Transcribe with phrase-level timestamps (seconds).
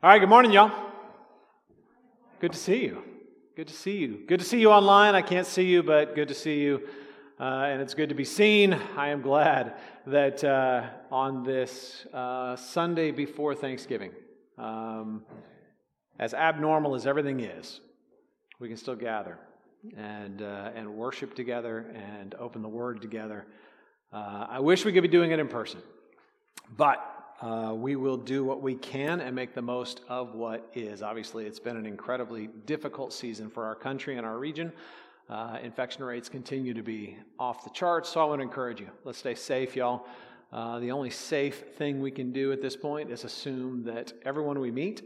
[0.00, 0.70] All right, good morning, y'all.
[2.38, 3.02] Good to see you.
[3.56, 4.20] Good to see you.
[4.28, 5.16] Good to see you online.
[5.16, 6.86] I can't see you, but good to see you.
[7.40, 8.74] Uh, and it's good to be seen.
[8.96, 9.74] I am glad
[10.06, 14.12] that uh, on this uh, Sunday before Thanksgiving,
[14.56, 15.24] um,
[16.20, 17.80] as abnormal as everything is,
[18.60, 19.40] we can still gather
[19.96, 23.46] and, uh, and worship together and open the Word together.
[24.12, 25.82] Uh, I wish we could be doing it in person,
[26.76, 31.02] but uh, we will do what we can and make the most of what is.
[31.02, 34.72] Obviously, it's been an incredibly difficult season for our country and our region.
[35.30, 38.88] Uh, infection rates continue to be off the charts, so I want to encourage you.
[39.04, 40.06] Let's stay safe, y'all.
[40.52, 44.58] Uh, the only safe thing we can do at this point is assume that everyone
[44.58, 45.02] we meet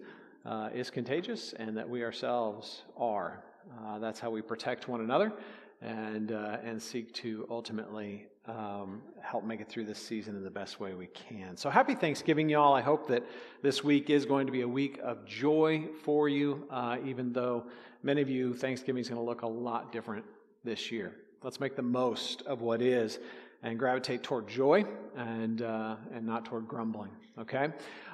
[0.47, 3.43] uh, is contagious and that we ourselves are.
[3.85, 5.33] Uh, that's how we protect one another
[5.83, 10.51] and, uh, and seek to ultimately um, help make it through this season in the
[10.51, 11.57] best way we can.
[11.57, 12.75] So, happy Thanksgiving, y'all.
[12.75, 13.25] I hope that
[13.63, 17.67] this week is going to be a week of joy for you, uh, even though
[18.03, 20.25] many of you, Thanksgiving is going to look a lot different
[20.65, 21.15] this year.
[21.43, 23.19] Let's make the most of what is
[23.63, 24.85] and gravitate toward joy
[25.17, 27.11] and, uh, and not toward grumbling.
[27.39, 27.69] Okay?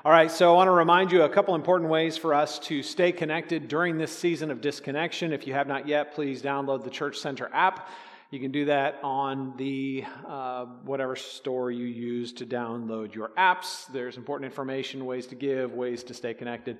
[0.04, 2.82] All right, so I want to remind you a couple important ways for us to
[2.82, 5.32] stay connected during this season of disconnection.
[5.32, 7.88] If you have not yet, please download the Church Center app.
[8.30, 13.86] You can do that on the uh, whatever store you use to download your apps.
[13.90, 16.76] There's important information, ways to give, ways to stay connected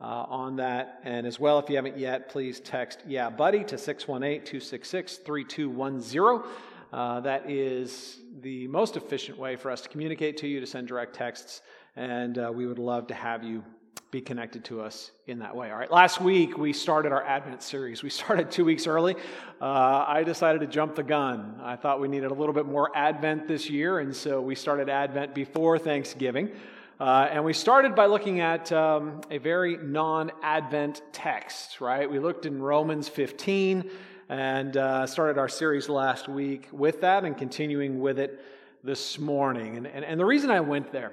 [0.00, 1.00] uh, on that.
[1.04, 6.50] And as well, if you haven't yet, please text Yeah Buddy to 618 266 3210.
[6.92, 10.88] Uh, that is the most efficient way for us to communicate to you, to send
[10.88, 11.62] direct texts,
[11.96, 13.62] and uh, we would love to have you
[14.10, 15.70] be connected to us in that way.
[15.70, 18.02] All right, last week we started our Advent series.
[18.02, 19.14] We started two weeks early.
[19.60, 21.60] Uh, I decided to jump the gun.
[21.62, 24.88] I thought we needed a little bit more Advent this year, and so we started
[24.88, 26.50] Advent before Thanksgiving.
[26.98, 32.10] Uh, and we started by looking at um, a very non Advent text, right?
[32.10, 33.90] We looked in Romans 15
[34.30, 38.40] and uh, started our series last week with that and continuing with it
[38.84, 39.76] this morning.
[39.76, 41.12] And, and, and the reason I went there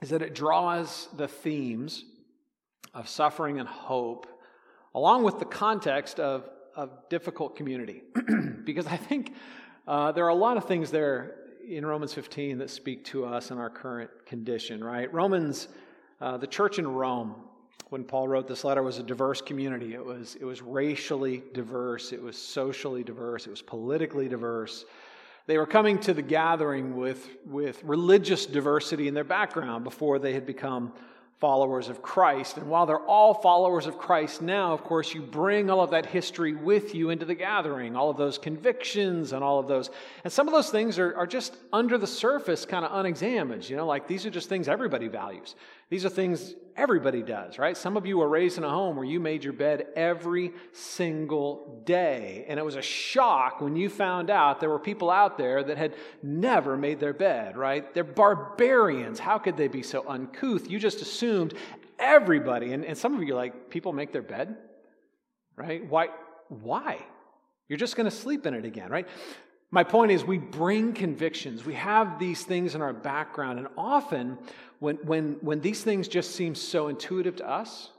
[0.00, 2.04] is that it draws the themes
[2.94, 4.28] of suffering and hope,
[4.94, 8.04] along with the context of, of difficult community.
[8.64, 9.34] because I think
[9.88, 11.34] uh, there are a lot of things there
[11.68, 15.12] in Romans 15 that speak to us in our current condition, right?
[15.12, 15.66] Romans,
[16.20, 17.34] uh, the church in Rome,
[17.90, 19.94] when Paul wrote this letter, was a diverse community.
[19.94, 24.84] It was, it was racially diverse, it was socially diverse, it was politically diverse.
[25.46, 30.32] They were coming to the gathering with, with religious diversity in their background before they
[30.32, 30.92] had become
[31.38, 32.56] followers of Christ.
[32.56, 36.06] And while they're all followers of Christ now, of course, you bring all of that
[36.06, 39.90] history with you into the gathering, all of those convictions and all of those.
[40.24, 43.68] And some of those things are, are just under the surface, kind of unexamined.
[43.68, 45.54] You know, like these are just things everybody values.
[45.88, 47.76] These are things everybody does, right?
[47.76, 51.82] Some of you were raised in a home where you made your bed every single
[51.86, 52.44] day.
[52.48, 55.78] And it was a shock when you found out there were people out there that
[55.78, 57.92] had never made their bed, right?
[57.94, 59.18] They're barbarians.
[59.18, 60.68] How could they be so uncouth?
[60.68, 61.54] You just assumed
[61.98, 64.56] everybody, and, and some of you are like, people make their bed,
[65.56, 65.88] right?
[65.88, 66.08] Why?
[66.48, 66.98] Why?
[67.68, 69.08] You're just going to sleep in it again, right?
[69.70, 71.64] My point is, we bring convictions.
[71.64, 74.38] We have these things in our background, and often
[74.78, 77.90] when, when, when these things just seem so intuitive to us,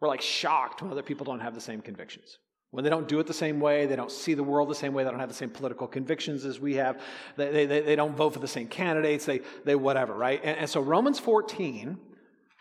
[0.00, 2.38] we're like shocked when other people don't have the same convictions.
[2.72, 4.94] When they don't do it the same way, they don't see the world the same
[4.94, 7.00] way, they don't have the same political convictions as we have,
[7.36, 10.40] they, they, they don't vote for the same candidates, they, they whatever, right?
[10.42, 11.98] And, and so Romans 14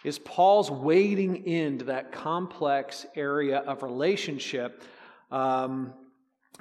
[0.03, 4.83] is Paul's wading into that complex area of relationship
[5.31, 5.94] um,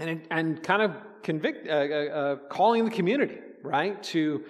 [0.00, 4.44] and, and kind of convict, uh, uh, uh, calling the community, right, to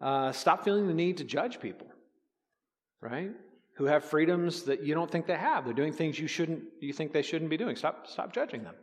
[0.00, 1.86] uh, stop feeling the need to judge people
[3.02, 3.32] right?
[3.74, 5.64] Who have freedoms that you don't think they have.
[5.64, 7.76] They're doing things you shouldn't you think they shouldn't be doing.
[7.76, 8.76] Stop stop judging them.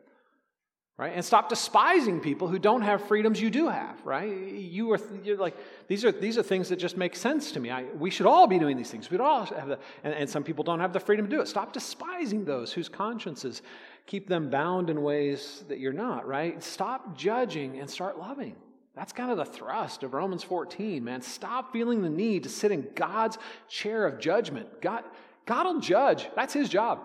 [0.99, 1.13] Right?
[1.15, 4.27] And stop despising people who don't have freedoms you do have, right?
[4.35, 5.55] You are you're like
[5.87, 7.71] these are these are things that just make sense to me.
[7.71, 9.09] I, we should all be doing these things.
[9.09, 11.47] We'd all have the and, and some people don't have the freedom to do it.
[11.47, 13.61] Stop despising those whose consciences
[14.07, 16.61] keep them bound in ways that you're not, right?
[16.61, 18.57] Stop judging and start loving.
[18.93, 21.21] That's kind of the thrust of Romans 14, man.
[21.21, 23.37] Stop feeling the need to sit in God's
[23.69, 24.81] chair of judgment.
[24.81, 25.05] God,
[25.45, 26.27] God will judge.
[26.35, 26.99] That's his job.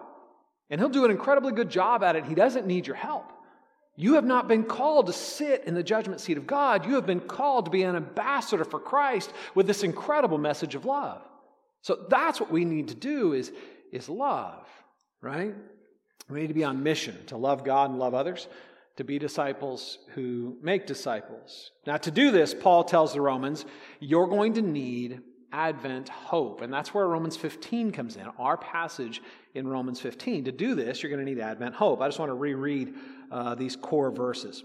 [0.69, 2.25] And he'll do an incredibly good job at it.
[2.25, 3.31] He doesn't need your help.
[3.96, 6.85] You have not been called to sit in the judgment seat of God.
[6.85, 10.85] You have been called to be an ambassador for Christ with this incredible message of
[10.85, 11.23] love.
[11.82, 13.52] So that's what we need to do is,
[13.93, 14.67] is love,
[15.20, 15.55] right?
[16.29, 18.49] We need to be on mission to love God and love others
[18.96, 21.73] to be disciples who make disciples.
[21.87, 23.64] Now, to do this, Paul tells the Romans,
[24.00, 25.20] you're going to need
[25.55, 26.62] Advent hope.
[26.62, 29.23] And that's where Romans 15 comes in, our passage
[29.55, 30.47] in Romans 15.
[30.47, 32.03] To do this, you're going to need Advent hope.
[32.03, 32.95] I just want to reread
[33.31, 34.65] uh, these core verses.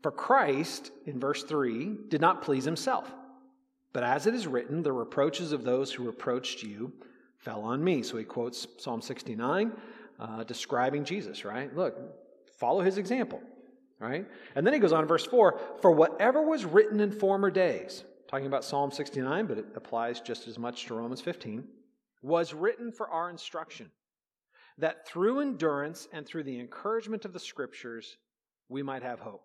[0.00, 3.12] For Christ, in verse 3, did not please himself.
[3.92, 6.92] But as it is written, the reproaches of those who reproached you
[7.38, 8.02] fell on me.
[8.02, 9.72] So he quotes Psalm 69,
[10.20, 11.74] uh, describing Jesus, right?
[11.76, 11.96] Look,
[12.58, 13.42] follow his example,
[13.98, 14.24] right?
[14.54, 18.04] And then he goes on, in verse 4 For whatever was written in former days,
[18.32, 21.64] talking about Psalm 69, but it applies just as much to Romans 15,
[22.22, 23.90] was written for our instruction,
[24.78, 28.16] that through endurance and through the encouragement of the Scriptures,
[28.70, 29.44] we might have hope.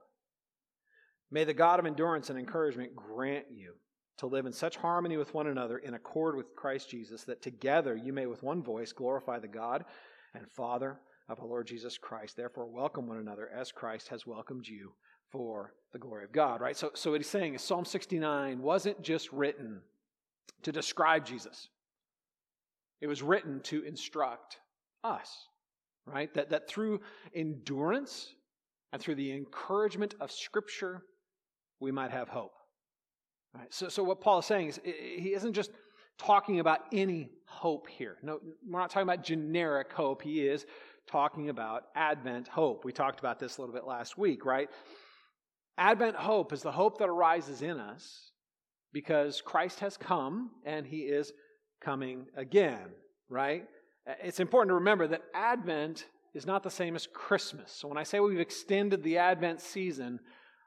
[1.30, 3.74] May the God of endurance and encouragement grant you
[4.20, 7.94] to live in such harmony with one another in accord with Christ Jesus that together
[7.94, 9.84] you may with one voice glorify the God
[10.34, 10.98] and Father
[11.28, 12.38] of our Lord Jesus Christ.
[12.38, 14.94] Therefore, welcome one another as Christ has welcomed you
[15.32, 16.76] for the glory of God, right?
[16.76, 19.82] So, so what he's saying is Psalm 69 wasn't just written
[20.64, 21.70] to describe Jesus,
[23.00, 24.58] it was written to instruct
[25.04, 25.48] us,
[26.06, 26.34] right?
[26.34, 27.02] That, that through
[27.36, 28.34] endurance
[28.92, 31.04] and through the encouragement of Scripture,
[31.80, 32.54] we might have hope.
[33.54, 33.72] Right?
[33.74, 35.72] So, so what Paul is saying is he isn't just
[36.18, 38.18] talking about any hope here.
[38.24, 40.22] No, we're not talking about generic hope.
[40.22, 40.66] He is
[41.08, 42.84] talking about Advent hope.
[42.84, 44.70] We talked about this a little bit last week, right?
[45.78, 48.32] Advent hope is the hope that arises in us
[48.94, 51.32] because Christ has come and he is
[51.82, 52.88] coming again,
[53.30, 53.66] right?
[54.24, 57.72] It's important to remember that Advent is not the same as Christmas.
[57.72, 60.20] So when I say we've extended the Advent season,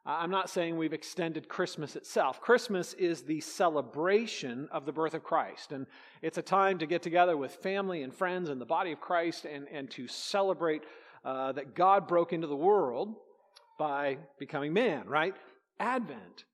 [0.07, 2.41] I'm not saying we've extended Christmas itself.
[2.41, 5.73] Christmas is the celebration of the birth of Christ.
[5.73, 5.87] And
[6.23, 9.45] it's a time to get together with family and friends and the body of Christ
[9.45, 10.83] and, and to celebrate
[11.25, 13.17] uh, that God broke into the world
[13.81, 15.35] by becoming man, right?
[15.79, 16.45] Advent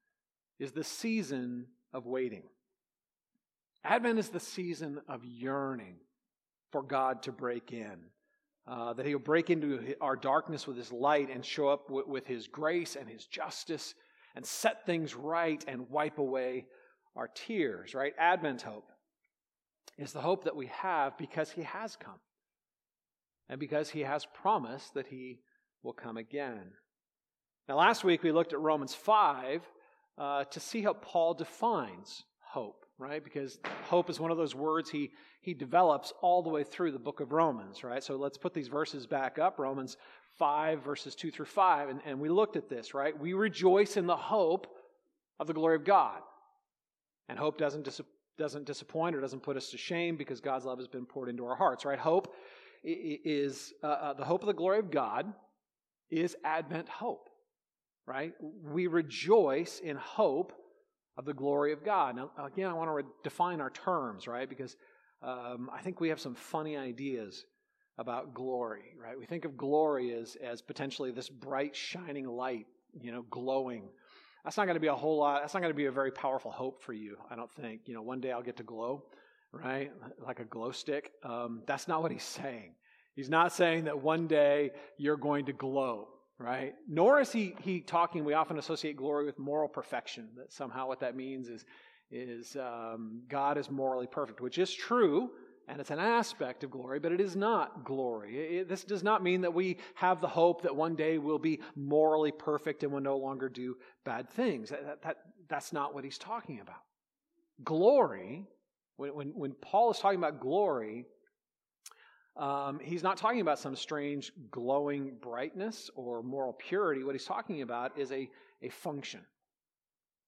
[0.61, 2.45] is the season of waiting.
[3.83, 5.97] Advent is the season of yearning
[6.71, 7.97] for God to break in
[8.69, 12.47] uh, that he'll break into our darkness with his light and show up with his
[12.47, 13.97] grace and his justice
[14.37, 16.67] and set things right and wipe away
[17.17, 18.13] our tears, right?
[18.21, 18.93] Advent hope
[19.99, 22.21] is the hope that we have because he has come
[23.49, 25.41] and because he has promised that he
[25.83, 26.71] will come again.
[27.69, 29.63] Now, last week we looked at Romans 5
[30.19, 33.23] uh, to see how Paul defines hope right?
[33.23, 35.11] Because hope is one of those words he,
[35.41, 38.03] he develops all the way through the book of Romans, right?
[38.03, 39.97] So let's put these verses back up Romans
[40.39, 41.89] 5, verses 2 through 5.
[41.91, 43.19] And, and we looked at this, right?
[43.19, 44.67] We rejoice in the hope
[45.39, 46.21] of the glory of God.
[47.29, 48.01] And hope doesn't, dis-
[48.39, 51.45] doesn't disappoint or doesn't put us to shame because God's love has been poured into
[51.45, 51.99] our hearts, right?
[51.99, 52.35] Hope
[52.83, 55.27] is uh, uh, the hope of the glory of God
[56.09, 57.29] is Advent hope,
[58.07, 58.33] right?
[58.41, 60.53] We rejoice in hope
[61.17, 62.17] of the glory of God.
[62.17, 64.49] Now, again, I want to re- define our terms, right?
[64.49, 64.77] Because
[65.23, 67.45] um, I think we have some funny ideas
[67.99, 69.19] about glory, right?
[69.19, 72.67] We think of glory as, as potentially this bright, shining light,
[73.01, 73.89] you know, glowing.
[74.45, 76.13] That's not going to be a whole lot, that's not going to be a very
[76.13, 77.83] powerful hope for you, I don't think.
[77.87, 79.05] You know, one day I'll get to glow,
[79.53, 79.91] right?
[80.25, 81.13] Like a glow stick.
[81.25, 82.75] Um, that's not what he's saying.
[83.15, 86.09] He's not saying that one day you're going to glow
[86.39, 86.75] right?
[86.89, 91.01] Nor is he, he talking, we often associate glory with moral perfection, that somehow what
[91.01, 91.65] that means is,
[92.11, 95.31] is um, God is morally perfect, which is true,
[95.69, 98.59] and it's an aspect of glory, but it is not glory.
[98.59, 101.61] It, this does not mean that we have the hope that one day we'll be
[101.75, 104.69] morally perfect and will no longer do bad things.
[104.71, 105.17] That, that,
[105.49, 106.77] that's not what he's talking about.
[107.65, 108.47] Glory,
[108.97, 111.07] when, when, when Paul is talking about glory,
[112.37, 117.03] um, he's not talking about some strange glowing brightness or moral purity.
[117.03, 118.29] What he's talking about is a,
[118.63, 119.21] a function.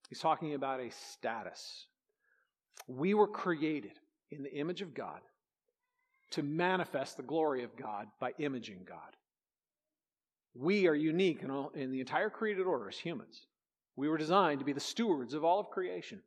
[0.09, 1.87] He's talking about a status.
[2.87, 3.93] We were created
[4.31, 5.21] in the image of God
[6.31, 9.17] to manifest the glory of God by imaging God.
[10.55, 13.47] We are unique in, all, in the entire created order as humans.
[13.97, 16.23] We were designed to be the stewards of all of creation.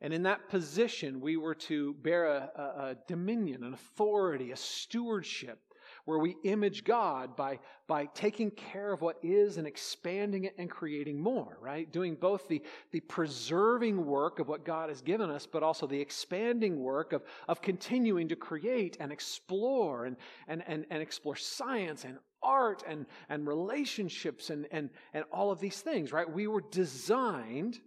[0.00, 4.56] And in that position, we were to bear a, a, a, dominion, an authority, a
[4.56, 5.58] stewardship,
[6.06, 10.70] where we image God by, by taking care of what is and expanding it and
[10.70, 11.90] creating more, right?
[11.92, 16.00] Doing both the, the preserving work of what God has given us, but also the
[16.00, 20.16] expanding work of, of continuing to create and explore and,
[20.48, 25.60] and, and, and explore science and art and, and relationships and, and, and all of
[25.60, 26.30] these things, right?
[26.30, 27.78] We were designed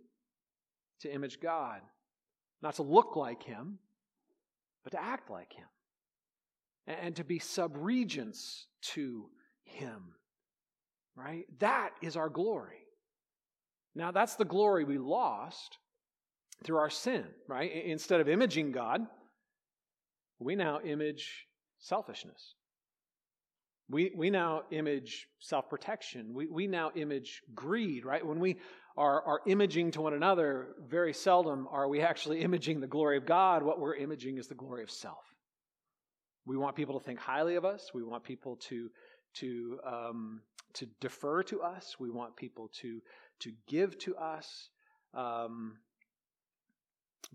[1.02, 1.82] to image God.
[2.64, 3.78] Not to look like him,
[4.84, 5.68] but to act like him.
[6.88, 9.30] And to be subregents to
[9.66, 10.16] him.
[11.16, 11.46] Right?
[11.60, 12.80] That is our glory.
[13.96, 15.78] Now, that's the glory we lost
[16.64, 17.72] through our sin, right?
[17.86, 19.02] Instead of imaging God,
[20.40, 21.46] we now image
[21.80, 22.56] selfishness.
[23.90, 26.34] We, we now image self protection.
[26.34, 28.26] We, we now image greed, right?
[28.26, 28.58] When we
[28.96, 33.26] are, are imaging to one another, very seldom are we actually imaging the glory of
[33.26, 33.64] God.
[33.64, 35.24] What we're imaging is the glory of self.
[36.46, 37.92] We want people to think highly of us.
[37.94, 38.90] We want people to,
[39.36, 40.42] to, um,
[40.74, 41.96] to defer to us.
[42.00, 43.00] We want people to,
[43.42, 44.70] to give to us.
[45.14, 45.78] Um,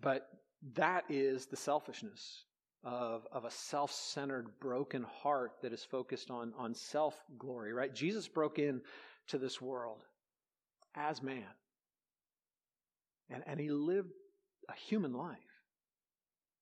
[0.01, 0.29] but
[0.75, 2.45] that is the selfishness
[2.85, 7.95] of, of a self centered, broken heart that is focused on, on self glory, right?
[7.95, 8.83] Jesus broke in
[9.29, 10.05] to this world
[10.99, 11.45] as man.
[13.31, 14.11] And, and he lived
[14.69, 15.39] a human life.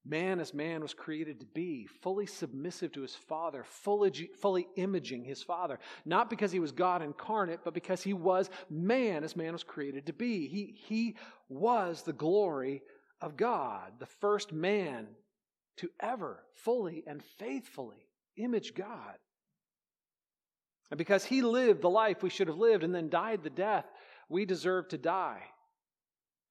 [0.05, 5.25] Man as man was created to be, fully submissive to his Father, fully, fully imaging
[5.25, 5.79] his Father.
[6.05, 10.05] Not because he was God incarnate, but because he was man as man was created
[10.05, 10.47] to be.
[10.47, 11.15] He, he
[11.49, 12.83] was the glory
[13.19, 15.07] of God, the first man
[15.77, 19.15] to ever fully and faithfully image God.
[20.89, 23.85] And because he lived the life we should have lived and then died the death
[24.29, 25.41] we deserve to die.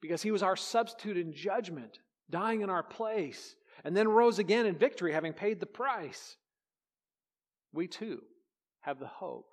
[0.01, 4.67] Because he was our substitute in judgment, dying in our place, and then rose again
[4.67, 6.37] in victory, having paid the price.
[7.73, 8.23] We too
[8.81, 9.49] have the hope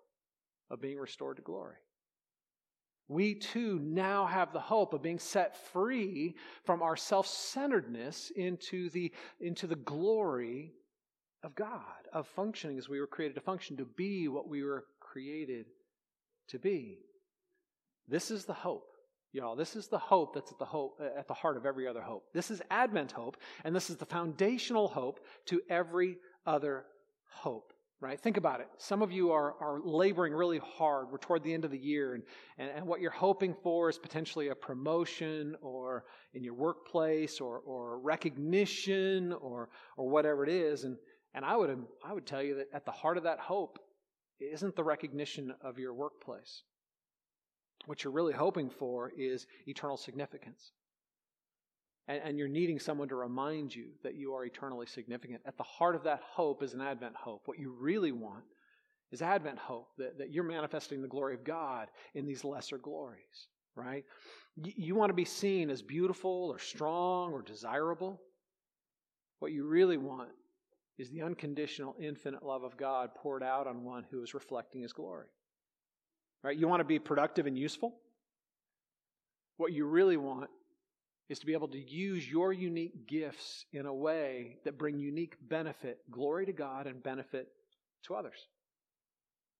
[0.69, 1.77] of being restored to glory
[3.07, 8.89] we too now have the hope of being set free from our self centeredness into
[8.89, 10.73] the, into the glory
[11.43, 11.81] of God,
[12.13, 15.65] of functioning as we were created to function, to be what we were created
[16.49, 16.99] to be.
[18.07, 18.87] This is the hope.
[19.31, 22.01] Y'all, this is the hope that's at the hope at the heart of every other
[22.01, 22.25] hope.
[22.33, 26.85] This is Advent hope, and this is the foundational hope to every other
[27.29, 28.19] hope right?
[28.19, 28.67] Think about it.
[28.77, 31.09] Some of you are, are laboring really hard.
[31.09, 32.23] We're toward the end of the year, and,
[32.57, 37.59] and, and what you're hoping for is potentially a promotion or in your workplace or,
[37.59, 40.83] or recognition or, or whatever it is.
[40.83, 40.97] And,
[41.33, 43.79] and I, would, I would tell you that at the heart of that hope
[44.41, 46.63] isn't the recognition of your workplace.
[47.85, 50.71] What you're really hoping for is eternal significance
[52.07, 55.41] and, and you're needing someone to remind you that you are eternally significant.
[55.45, 57.43] At the heart of that hope is an Advent hope.
[57.45, 58.43] What you really want
[59.11, 63.47] is Advent hope, that, that you're manifesting the glory of God in these lesser glories,
[63.75, 64.03] right?
[64.55, 68.19] You, you want to be seen as beautiful or strong or desirable.
[69.39, 70.29] What you really want
[70.97, 74.93] is the unconditional, infinite love of God poured out on one who is reflecting his
[74.93, 75.27] glory.
[76.43, 76.57] Right?
[76.57, 77.95] You want to be productive and useful?
[79.57, 80.49] What you really want
[81.29, 85.35] is to be able to use your unique gifts in a way that bring unique
[85.47, 87.47] benefit, glory to God, and benefit
[88.03, 88.47] to others.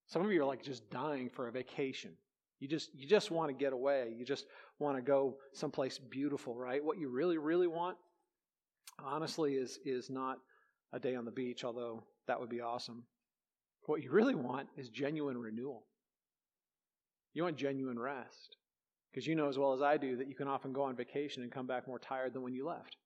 [0.07, 2.11] Some of you are like just dying for a vacation.
[2.59, 4.13] You just you just want to get away.
[4.17, 4.45] You just
[4.79, 6.83] want to go someplace beautiful, right?
[6.83, 7.97] What you really really want
[9.03, 10.39] honestly is is not
[10.91, 13.03] a day on the beach, although that would be awesome.
[13.85, 15.85] What you really want is genuine renewal.
[17.33, 18.57] You want genuine rest.
[19.11, 21.43] Because you know as well as I do that you can often go on vacation
[21.43, 22.97] and come back more tired than when you left.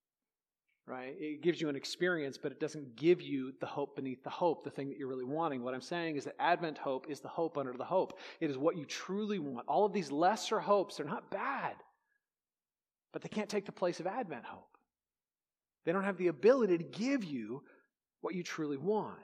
[0.85, 1.15] Right?
[1.19, 4.63] It gives you an experience, but it doesn't give you the hope beneath the hope,
[4.63, 5.61] the thing that you're really wanting.
[5.61, 8.17] What I'm saying is that Advent hope is the hope under the hope.
[8.39, 9.67] It is what you truly want.
[9.67, 11.75] All of these lesser hopes, they're not bad,
[13.11, 14.77] but they can't take the place of Advent hope.
[15.83, 17.63] They don't have the ability to give you
[18.21, 19.19] what you truly want.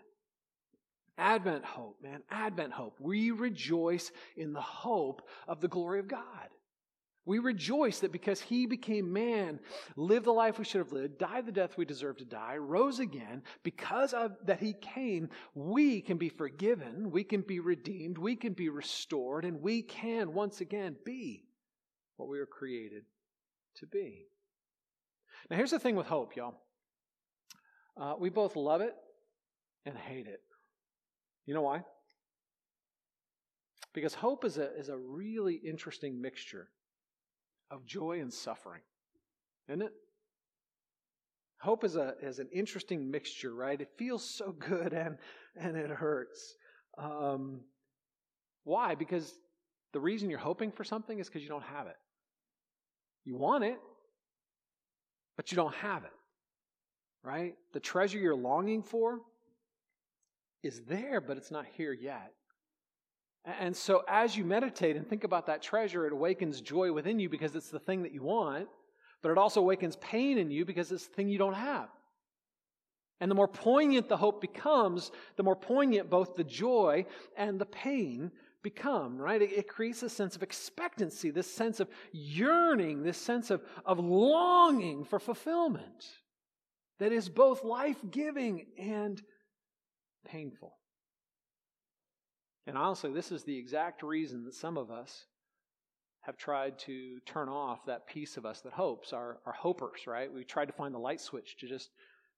[1.18, 2.98] Advent hope, man, Advent hope.
[3.00, 6.50] We rejoice in the hope of the glory of God.
[7.26, 9.60] We rejoice that because he became man,
[9.96, 13.00] lived the life we should have lived, died the death we deserve to die, rose
[13.00, 18.36] again, because of that he came, we can be forgiven, we can be redeemed, we
[18.36, 21.46] can be restored, and we can once again be
[22.18, 23.04] what we were created
[23.78, 24.26] to be.
[25.50, 26.56] Now, here's the thing with hope, y'all.
[27.96, 28.96] Uh, we both love it
[29.86, 30.42] and hate it.
[31.46, 31.82] You know why?
[33.94, 36.70] Because hope is a, is a really interesting mixture
[37.70, 38.82] of joy and suffering,
[39.68, 39.94] isn't it?
[41.60, 43.80] Hope is, a, is an interesting mixture, right?
[43.80, 45.18] It feels so good and,
[45.56, 46.56] and it hurts.
[46.98, 47.62] Um,
[48.64, 48.96] why?
[48.96, 49.34] Because
[49.94, 51.96] the reason you're hoping for something is because you don't have it.
[53.26, 53.78] You want it,
[55.38, 56.12] but you don't have it,
[57.24, 57.56] right?
[57.74, 59.20] The treasure you're longing for
[60.64, 62.32] is there, but it's not here yet.
[63.46, 67.28] And so, as you meditate and think about that treasure, it awakens joy within you
[67.28, 68.70] because it's the thing that you want,
[69.22, 71.90] but it also awakens pain in you because it's the thing you don't have.
[73.20, 77.06] And the more poignant the hope becomes, the more poignant both the joy
[77.38, 78.32] and the pain
[78.64, 79.42] become, right?
[79.42, 84.00] It, it, creates a sense of expectancy, this sense of yearning, this sense of, of
[84.00, 86.06] longing for fulfillment
[87.00, 89.22] that is both life giving and
[90.26, 90.76] painful.
[92.66, 95.26] And honestly, this is the exact reason that some of us
[96.22, 100.32] have tried to turn off that piece of us that hopes, our, our hopers, right?
[100.34, 101.90] We tried to find the light switch to just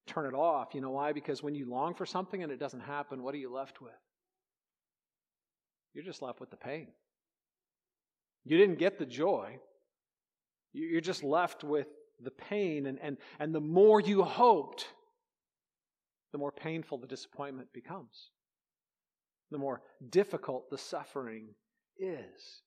[0.07, 0.73] turn it off.
[0.73, 1.13] You know why?
[1.13, 3.91] Because when you long for something and it doesn't happen, what are you left with?
[5.93, 6.87] You're just left with the pain.
[8.43, 9.59] You didn't get the joy.
[10.73, 11.87] You're just left with
[12.21, 12.87] the pain.
[12.87, 14.87] And, and, and the more you hoped,
[16.35, 18.31] the more painful the disappointment becomes,
[19.51, 21.47] the more difficult the suffering
[21.97, 22.61] is.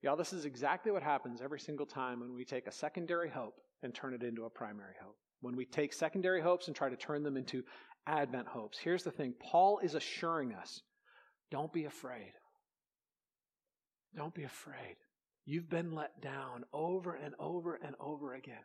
[0.00, 3.56] Y'all, this is exactly what happens every single time when we take a secondary hope
[3.82, 5.18] and turn it into a primary hope.
[5.42, 7.62] When we take secondary hopes and try to turn them into
[8.06, 8.78] Advent hopes.
[8.78, 10.80] Here's the thing Paul is assuring us
[11.50, 12.32] don't be afraid.
[14.16, 14.96] Don't be afraid.
[15.44, 18.64] You've been let down over and over and over again.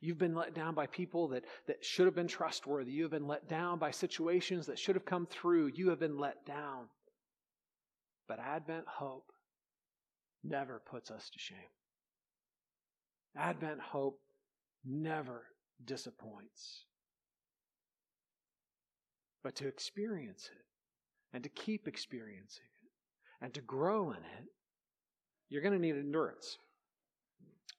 [0.00, 2.92] You've been let down by people that, that should have been trustworthy.
[2.92, 5.72] You have been let down by situations that should have come through.
[5.74, 6.86] You have been let down.
[8.28, 9.32] But Advent hope
[10.44, 11.56] never puts us to shame.
[13.36, 14.20] Advent hope
[14.84, 15.44] never
[15.84, 16.84] disappoints.
[19.42, 20.64] But to experience it
[21.32, 24.48] and to keep experiencing it and to grow in it,
[25.48, 26.58] you're going to need endurance.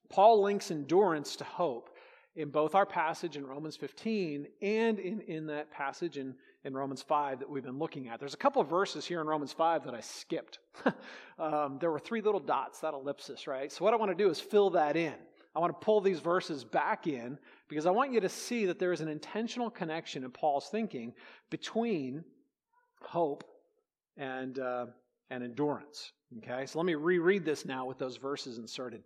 [0.10, 1.90] Paul links endurance to hope
[2.36, 7.02] in both our passage in Romans 15 and in, in that passage in, in Romans
[7.02, 8.20] 5 that we've been looking at.
[8.20, 10.60] There's a couple of verses here in Romans 5 that I skipped.
[11.40, 13.72] um, there were three little dots, that ellipsis, right?
[13.72, 15.14] So, what I want to do is fill that in.
[15.56, 17.38] I want to pull these verses back in
[17.70, 21.14] because I want you to see that there is an intentional connection in Paul's thinking
[21.52, 22.24] between
[23.02, 23.44] hope
[24.18, 24.88] and, uh,
[25.30, 26.12] and endurance.
[26.40, 29.04] Okay, so let me reread this now with those verses inserted.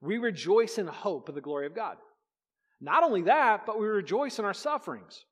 [0.00, 1.98] We rejoice in hope of the glory of God.
[2.80, 5.24] Not only that, but we rejoice in our sufferings,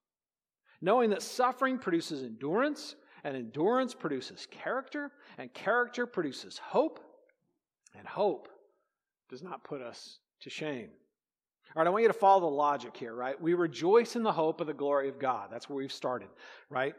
[0.81, 7.01] knowing that suffering produces endurance, and endurance produces character, and character produces hope,
[7.97, 8.49] and hope
[9.31, 10.91] does not put us to shame.
[11.75, 13.41] All right, I want you to follow the logic here, right?
[13.41, 15.49] We rejoice in the hope of the glory of God.
[15.51, 16.29] That's where we've started,
[16.71, 16.95] right?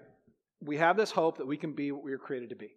[0.62, 2.74] We have this hope that we can be what we were created to be.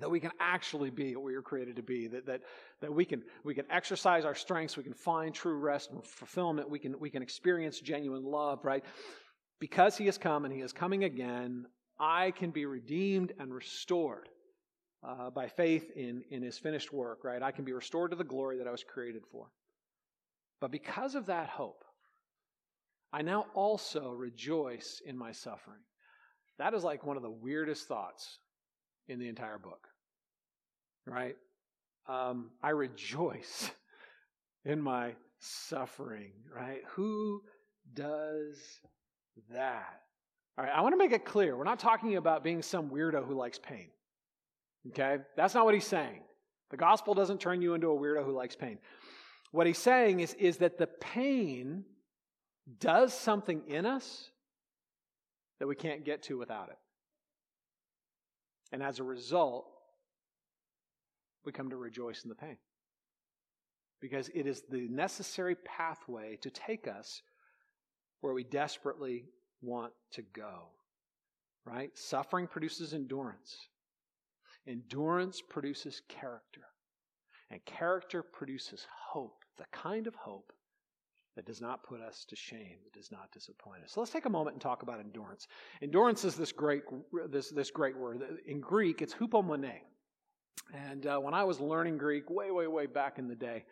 [0.00, 2.42] That we can actually be what we were created to be, that, that,
[2.80, 6.70] that we, can, we can exercise our strengths, we can find true rest and fulfillment,
[6.70, 8.84] we can, we can experience genuine love, right?
[9.58, 11.66] Because He has come and He is coming again,
[11.98, 14.28] I can be redeemed and restored
[15.02, 17.42] uh, by faith in, in His finished work, right?
[17.42, 19.48] I can be restored to the glory that I was created for.
[20.60, 21.84] But because of that hope,
[23.12, 25.80] I now also rejoice in my suffering.
[26.58, 28.38] That is like one of the weirdest thoughts
[29.08, 29.87] in the entire book,
[31.10, 31.36] right?
[32.08, 33.70] Um, I rejoice
[34.64, 36.82] in my suffering, right?
[36.94, 37.42] Who
[37.94, 38.56] does
[39.52, 40.02] that?
[40.56, 41.56] All right, I want to make it clear.
[41.56, 43.88] We're not talking about being some weirdo who likes pain.
[44.88, 45.18] Okay?
[45.36, 46.20] That's not what he's saying.
[46.70, 48.78] The gospel doesn't turn you into a weirdo who likes pain.
[49.52, 51.84] What he's saying is, is that the pain
[52.80, 54.30] does something in us
[55.58, 56.78] that we can't get to without it.
[58.72, 59.66] And as a result,
[61.48, 62.58] we come to rejoice in the pain.
[64.00, 67.22] Because it is the necessary pathway to take us
[68.20, 69.24] where we desperately
[69.62, 70.68] want to go.
[71.64, 71.90] Right?
[71.96, 73.56] Suffering produces endurance.
[74.66, 76.66] Endurance produces character.
[77.50, 80.52] And character produces hope, the kind of hope
[81.34, 83.92] that does not put us to shame, that does not disappoint us.
[83.92, 85.46] So let's take a moment and talk about endurance.
[85.80, 86.82] Endurance is this great,
[87.30, 88.20] this, this great word.
[88.46, 89.72] In Greek, it's hupomone.
[90.74, 93.64] And uh, when I was learning Greek way, way, way back in the day,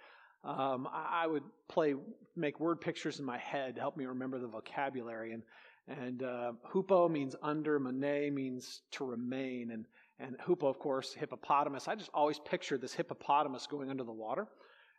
[0.44, 1.94] um, I, I, would play,
[2.36, 5.32] make word pictures in my head to help me remember the vocabulary.
[5.32, 5.42] And,
[5.88, 9.70] and uh, hupo means under, mone means to remain.
[9.72, 9.86] And,
[10.18, 11.88] and hupo, of course, hippopotamus.
[11.88, 14.46] I just always pictured this hippopotamus going under the water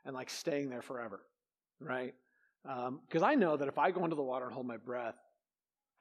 [0.06, 1.22] and like staying there forever,
[1.80, 2.14] right?
[2.64, 5.16] Because um, I know that if I go into the water and hold my breath,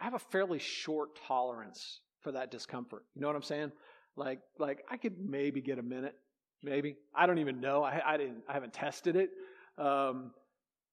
[0.01, 3.05] I have a fairly short tolerance for that discomfort.
[3.15, 3.73] You know what I'm saying?
[4.17, 6.15] Like, like I could maybe get a minute,
[6.63, 6.97] maybe.
[7.15, 7.83] I don't even know.
[7.83, 8.43] I, I didn't.
[8.49, 9.31] I haven't tested it.
[9.79, 10.33] Um,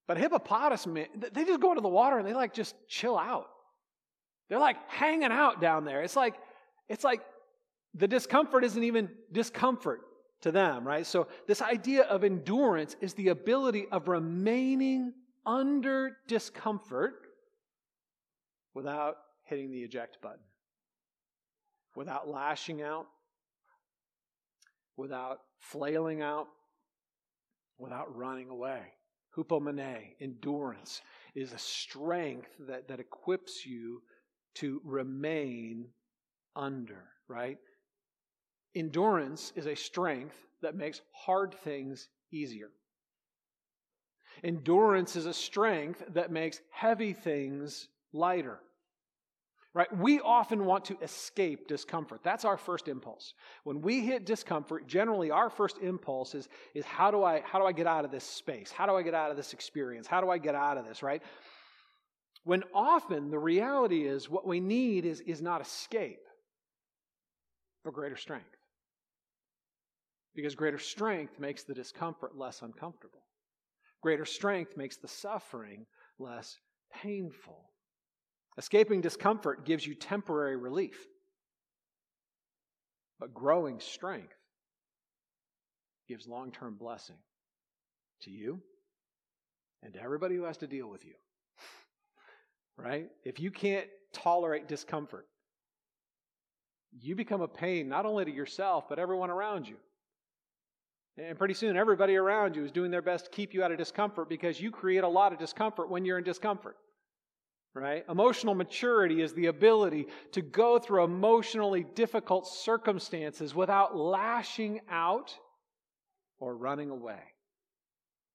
[0.06, 0.86] but hippopotamus,
[1.32, 3.48] they just go into the water and they like just chill out.
[4.48, 6.02] They're like hanging out down there.
[6.02, 6.34] It's like,
[6.88, 7.22] it's like
[7.94, 10.00] the discomfort isn't even discomfort
[10.42, 11.06] to them, right?
[11.06, 15.14] So, this idea of endurance is the ability of remaining
[15.46, 17.14] under discomfort
[18.74, 20.40] without hitting the eject button,
[21.96, 23.06] without lashing out,
[24.96, 26.46] without flailing out,
[27.78, 28.80] without running away.
[29.36, 31.02] Hupomene, endurance,
[31.34, 34.02] is a strength that, that equips you
[34.54, 35.88] to remain
[36.54, 37.58] under, right?
[38.76, 42.70] Endurance is a strength that makes hard things easier.
[44.42, 48.60] Endurance is a strength that makes heavy things lighter.
[49.74, 49.94] Right?
[49.96, 52.20] We often want to escape discomfort.
[52.22, 53.34] That's our first impulse.
[53.64, 57.66] When we hit discomfort, generally our first impulse is, is how do I how do
[57.66, 58.70] I get out of this space?
[58.70, 60.06] How do I get out of this experience?
[60.06, 61.22] How do I get out of this, right?
[62.44, 66.20] When often the reality is what we need is, is not escape,
[67.84, 68.44] but greater strength.
[70.34, 73.22] Because greater strength makes the discomfort less uncomfortable.
[74.02, 75.86] Greater strength makes the suffering
[76.18, 76.58] less
[77.02, 77.70] painful.
[78.56, 81.06] Escaping discomfort gives you temporary relief,
[83.18, 84.34] but growing strength
[86.08, 87.16] gives long term blessing
[88.22, 88.60] to you
[89.82, 91.14] and to everybody who has to deal with you.
[92.76, 93.08] right?
[93.24, 95.26] If you can't tolerate discomfort,
[96.92, 99.76] you become a pain not only to yourself, but everyone around you.
[101.16, 103.78] And pretty soon, everybody around you is doing their best to keep you out of
[103.78, 106.76] discomfort because you create a lot of discomfort when you're in discomfort
[107.74, 108.04] right?
[108.08, 115.34] Emotional maturity is the ability to go through emotionally difficult circumstances without lashing out
[116.38, 117.20] or running away.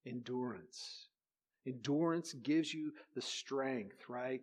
[0.06, 1.08] Endurance.
[1.66, 4.42] Endurance gives you the strength, right?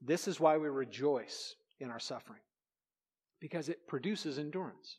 [0.00, 2.40] This is why we rejoice in our suffering,
[3.40, 4.98] because it produces endurance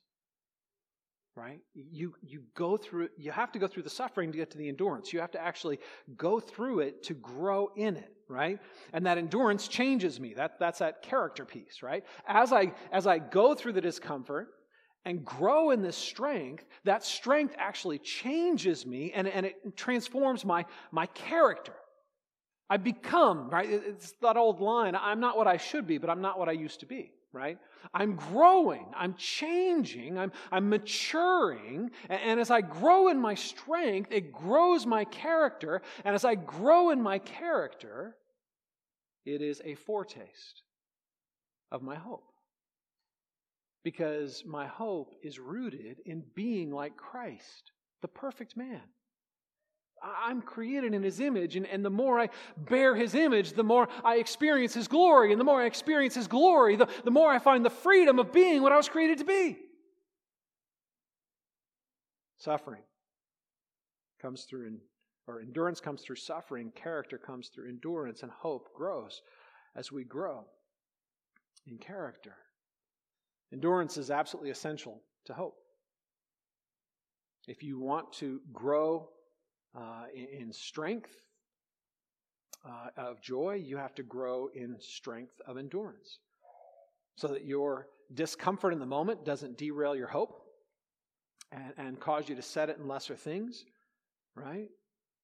[1.37, 4.57] right you you go through you have to go through the suffering to get to
[4.57, 5.79] the endurance you have to actually
[6.17, 8.59] go through it to grow in it right?
[8.93, 10.33] And that endurance changes me.
[10.33, 12.03] That that's that character piece right?
[12.27, 14.49] As i as i go through the discomfort
[15.05, 20.65] and grow in this strength that strength actually changes me and, and it transforms my
[20.91, 21.73] my character.
[22.69, 23.69] I become right?
[23.69, 26.53] It's that old line i'm not what i should be but i'm not what i
[26.53, 27.57] used to be right?
[27.93, 31.91] I'm growing, I'm changing, I'm, I'm maturing.
[32.09, 35.81] And, and as I grow in my strength, it grows my character.
[36.03, 38.15] And as I grow in my character,
[39.25, 40.63] it is a foretaste
[41.71, 42.23] of my hope.
[43.83, 48.81] Because my hope is rooted in being like Christ, the perfect man.
[50.03, 53.87] I'm created in His image, and, and the more I bear His image, the more
[54.03, 55.31] I experience His glory.
[55.31, 58.31] And the more I experience His glory, the, the more I find the freedom of
[58.31, 59.57] being what I was created to be.
[62.37, 62.81] Suffering
[64.21, 64.77] comes through,
[65.27, 69.21] or endurance comes through suffering, character comes through endurance, and hope grows
[69.75, 70.45] as we grow
[71.65, 72.35] in character.
[73.51, 75.55] Endurance is absolutely essential to hope.
[77.47, 79.09] If you want to grow
[79.77, 81.11] uh, in, strength
[82.67, 86.19] uh, of joy, you have to grow in strength of endurance.
[87.15, 90.41] So that your discomfort in the moment doesn't derail your hope
[91.51, 93.65] and, and cause you to set it in lesser things,
[94.35, 94.69] right?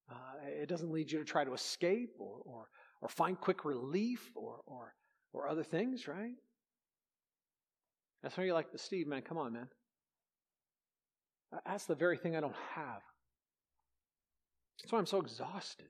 [0.09, 2.67] Uh, it doesn't lead you to try to escape or, or,
[3.01, 4.93] or find quick relief or, or,
[5.33, 6.35] or other things, right?
[8.21, 9.67] That's why you're like, Steve, man, come on, man.
[11.65, 13.01] That's the very thing I don't have.
[14.81, 15.87] That's why I'm so exhausted.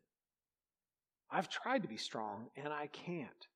[1.31, 3.47] I've tried to be strong and I can't.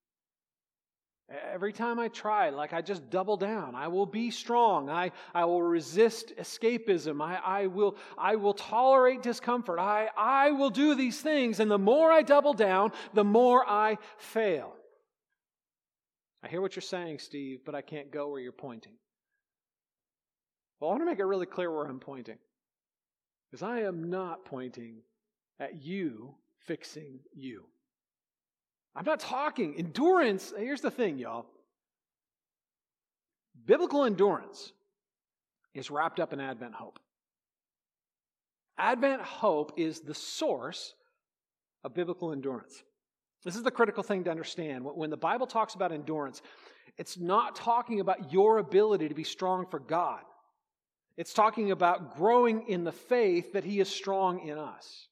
[1.54, 3.76] Every time I try, like I just double down.
[3.76, 4.90] I will be strong.
[4.90, 7.22] I, I will resist escapism.
[7.22, 9.78] I, I, will, I will tolerate discomfort.
[9.78, 11.60] I, I will do these things.
[11.60, 14.74] And the more I double down, the more I fail.
[16.42, 18.94] I hear what you're saying, Steve, but I can't go where you're pointing.
[20.80, 22.38] Well, I want to make it really clear where I'm pointing.
[23.52, 25.02] Because I am not pointing
[25.60, 27.63] at you fixing you.
[28.96, 30.54] I'm not talking endurance.
[30.58, 31.46] Here's the thing, y'all.
[33.65, 34.72] Biblical endurance
[35.74, 37.00] is wrapped up in Advent hope.
[38.78, 40.93] Advent hope is the source
[41.84, 42.84] of biblical endurance.
[43.43, 44.84] This is the critical thing to understand.
[44.84, 46.41] When the Bible talks about endurance,
[46.98, 50.22] it's not talking about your ability to be strong for God.
[51.17, 55.08] It's talking about growing in the faith that He is strong in us.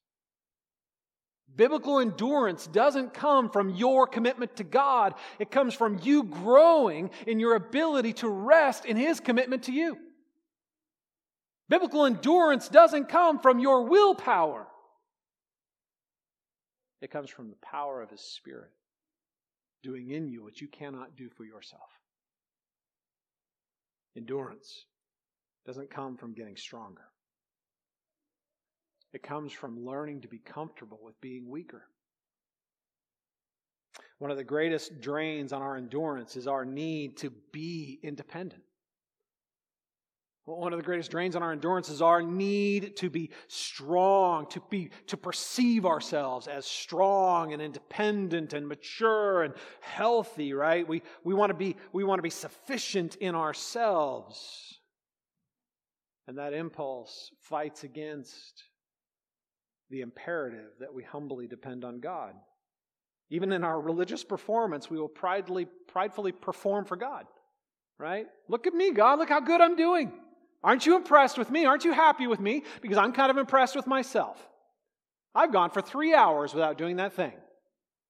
[1.54, 5.14] Biblical endurance doesn't come from your commitment to God.
[5.40, 9.98] It comes from you growing in your ability to rest in His commitment to you.
[11.70, 14.68] Biblical endurance doesn't come from your willpower.
[17.02, 18.72] It comes from the power of His Spirit
[19.82, 21.90] doing in you what you cannot do for yourself.
[24.18, 24.86] Endurance
[25.66, 27.04] doesn't come from getting stronger.
[29.16, 31.84] It comes from learning to be comfortable with being weaker.
[34.20, 38.62] One of the greatest drains on our endurance is our need to be independent.
[40.44, 44.62] One of the greatest drains on our endurance is our need to be strong, to
[44.70, 50.86] be to perceive ourselves as strong and independent and mature and healthy, right?
[50.86, 54.78] We, we want to be we want to be sufficient in ourselves.
[56.28, 58.66] And that impulse fights against
[59.96, 62.34] the imperative that we humbly depend on God.
[63.30, 67.26] Even in our religious performance, we will pridefully, pridefully perform for God,
[67.98, 68.28] right?
[68.50, 69.20] Look at me, God.
[69.20, 70.12] Look how good I'm doing.
[70.62, 71.64] Aren't you impressed with me?
[71.64, 72.64] Aren't you happy with me?
[72.82, 74.38] Because I'm kind of impressed with myself.
[75.34, 77.34] I've gone for three hours without doing that thing,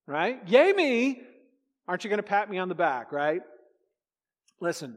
[0.08, 0.40] right?
[0.48, 1.22] Yay, me.
[1.86, 3.42] Aren't you going to pat me on the back, right?
[4.58, 4.96] Listen,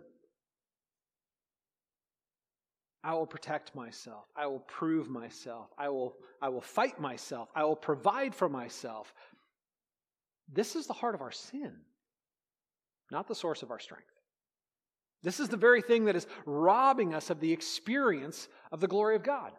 [3.03, 4.25] I will protect myself.
[4.35, 5.69] I will prove myself.
[5.77, 7.49] I will, I will fight myself.
[7.55, 9.13] I will provide for myself.
[10.51, 11.73] This is the heart of our sin,
[13.11, 14.05] not the source of our strength.
[15.21, 19.15] This is the very thing that is robbing us of the experience of the glory
[19.15, 19.51] of God.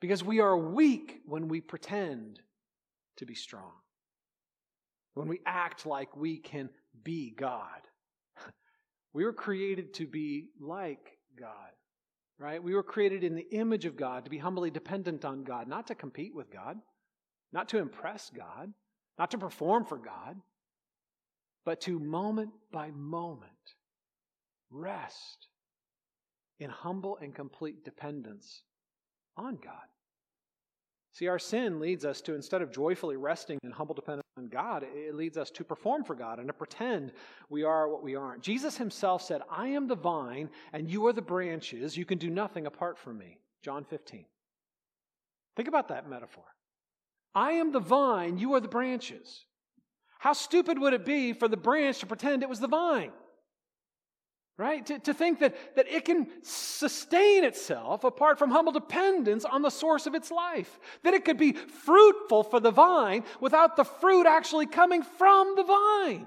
[0.00, 2.40] Because we are weak when we pretend
[3.16, 3.72] to be strong,
[5.14, 6.70] when we act like we can
[7.02, 7.80] be God.
[9.12, 11.70] We were created to be like God,
[12.38, 12.62] right?
[12.62, 15.86] We were created in the image of God, to be humbly dependent on God, not
[15.88, 16.78] to compete with God,
[17.52, 18.72] not to impress God,
[19.18, 20.36] not to perform for God,
[21.64, 23.50] but to moment by moment
[24.70, 25.48] rest
[26.58, 28.62] in humble and complete dependence
[29.36, 29.88] on God.
[31.14, 34.82] See, our sin leads us to, instead of joyfully resting in humble dependence on God,
[34.82, 37.12] it leads us to perform for God and to pretend
[37.48, 38.42] we are what we aren't.
[38.42, 41.96] Jesus himself said, I am the vine and you are the branches.
[41.96, 43.38] You can do nothing apart from me.
[43.62, 44.24] John 15.
[45.54, 46.44] Think about that metaphor.
[47.32, 49.44] I am the vine, you are the branches.
[50.18, 53.12] How stupid would it be for the branch to pretend it was the vine?
[54.56, 54.86] Right?
[54.86, 59.70] To, to think that, that it can sustain itself apart from humble dependence on the
[59.70, 60.78] source of its life.
[61.02, 65.64] That it could be fruitful for the vine without the fruit actually coming from the
[65.64, 66.26] vine.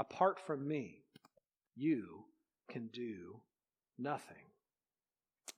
[0.00, 1.02] Apart from me,
[1.76, 2.24] you
[2.68, 3.40] can do
[3.96, 4.36] nothing.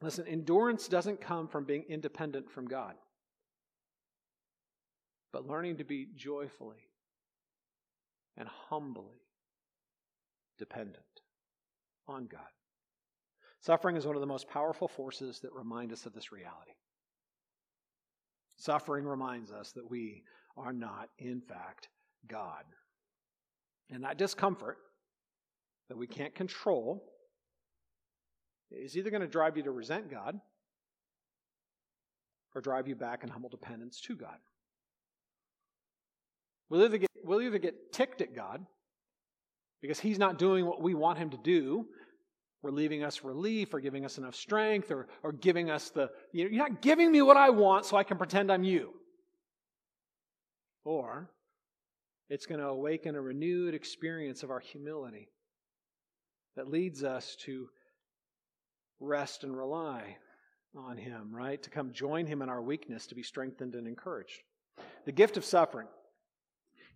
[0.03, 2.95] Listen, endurance doesn't come from being independent from God
[5.33, 6.89] but learning to be joyfully
[8.37, 9.22] and humbly
[10.59, 11.05] dependent
[12.09, 12.41] on God.
[13.61, 16.73] Suffering is one of the most powerful forces that remind us of this reality.
[18.57, 20.25] Suffering reminds us that we
[20.57, 21.89] are not, in fact,
[22.29, 22.65] God.
[23.91, 24.79] And that discomfort
[25.89, 27.05] that we can't control
[28.71, 30.41] is either going to drive you to resent God
[32.55, 34.37] or drive you back in humble dependence to God.
[36.69, 38.65] We'll either, get, we'll either get ticked at God
[39.83, 41.87] because He's not doing what we want Him to do,
[42.63, 46.45] or leaving us relief, or giving us enough strength, or, or giving us the, you
[46.45, 48.93] know, you're not giving me what I want so I can pretend I'm you.
[50.85, 51.29] Or
[52.31, 55.29] it's going to awaken a renewed experience of our humility
[56.57, 57.69] that leads us to
[59.01, 60.17] rest and rely
[60.77, 61.61] on Him, right?
[61.63, 64.41] To come join Him in our weakness, to be strengthened and encouraged.
[65.05, 65.89] The gift of suffering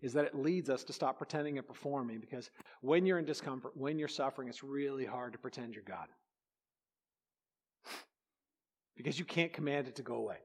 [0.01, 2.49] is that it leads us to stop pretending and performing because
[2.81, 6.07] when you're in discomfort, when you're suffering, it's really hard to pretend you're God.
[8.95, 10.37] because you can't command it to go away.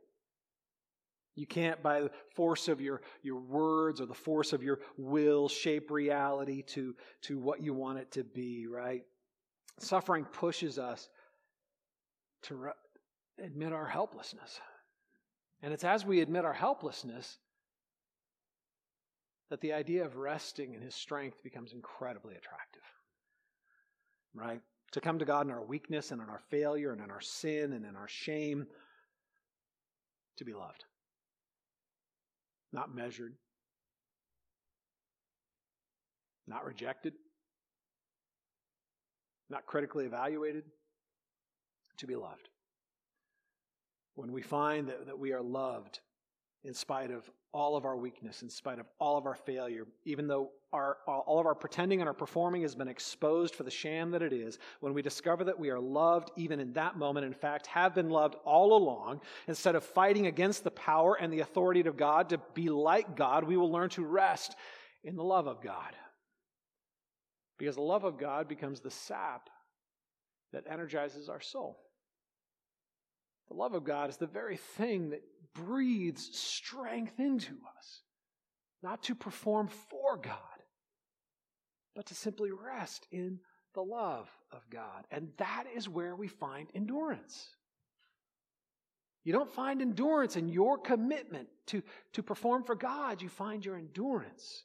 [1.34, 5.48] You can't, by the force of your, your words or the force of your will,
[5.48, 9.02] shape reality to, to what you want it to be, right?
[9.78, 11.08] Suffering pushes us
[12.42, 12.70] to re-
[13.42, 14.60] admit our helplessness.
[15.62, 17.38] And it's as we admit our helplessness
[19.50, 22.82] that the idea of resting in his strength becomes incredibly attractive.
[24.34, 24.60] Right?
[24.92, 27.72] To come to God in our weakness and in our failure and in our sin
[27.72, 28.66] and in our shame,
[30.38, 30.84] to be loved.
[32.72, 33.34] Not measured,
[36.46, 37.12] not rejected,
[39.50, 40.64] not critically evaluated,
[41.98, 42.48] to be loved.
[44.14, 46.00] When we find that, that we are loved
[46.64, 50.26] in spite of all of our weakness, in spite of all of our failure, even
[50.26, 54.10] though our, all of our pretending and our performing has been exposed for the sham
[54.12, 57.34] that it is, when we discover that we are loved even in that moment, in
[57.34, 61.80] fact, have been loved all along, instead of fighting against the power and the authority
[61.80, 64.56] of God to be like God, we will learn to rest
[65.04, 65.94] in the love of God.
[67.58, 69.50] Because the love of God becomes the sap
[70.52, 71.78] that energizes our soul.
[73.48, 75.22] The love of God is the very thing that
[75.54, 78.02] breathes strength into us,
[78.82, 80.36] not to perform for God,
[81.94, 83.38] but to simply rest in
[83.74, 85.06] the love of God.
[85.10, 87.48] And that is where we find endurance.
[89.24, 91.82] You don't find endurance in your commitment to,
[92.14, 93.22] to perform for God.
[93.22, 94.64] You find your endurance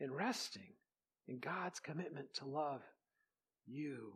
[0.00, 0.72] in resting
[1.26, 2.82] in God's commitment to love
[3.66, 4.14] you.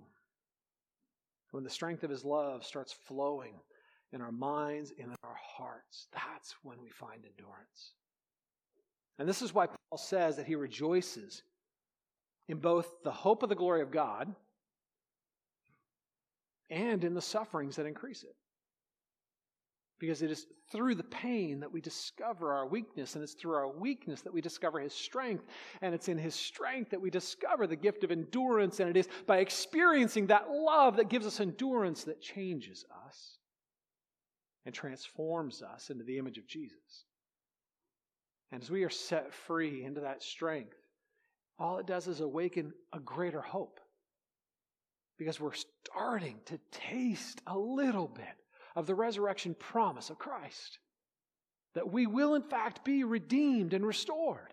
[1.51, 3.55] When the strength of His love starts flowing
[4.13, 7.93] in our minds and in our hearts, that's when we find endurance.
[9.19, 11.43] And this is why Paul says that he rejoices
[12.49, 14.35] in both the hope of the glory of God
[16.71, 18.35] and in the sufferings that increase it.
[19.99, 23.71] Because it is through the pain that we discover our weakness, and it's through our
[23.71, 25.45] weakness that we discover His strength,
[25.81, 29.09] and it's in His strength that we discover the gift of endurance, and it is
[29.27, 33.39] by experiencing that love that gives us endurance that changes us
[34.65, 37.05] and transforms us into the image of Jesus.
[38.51, 40.77] And as we are set free into that strength,
[41.59, 43.81] all it does is awaken a greater hope
[45.19, 45.53] because we're
[45.87, 48.25] starting to taste a little bit
[48.75, 50.79] of the resurrection promise of Christ.
[51.75, 54.53] That we will, in fact, be redeemed and restored.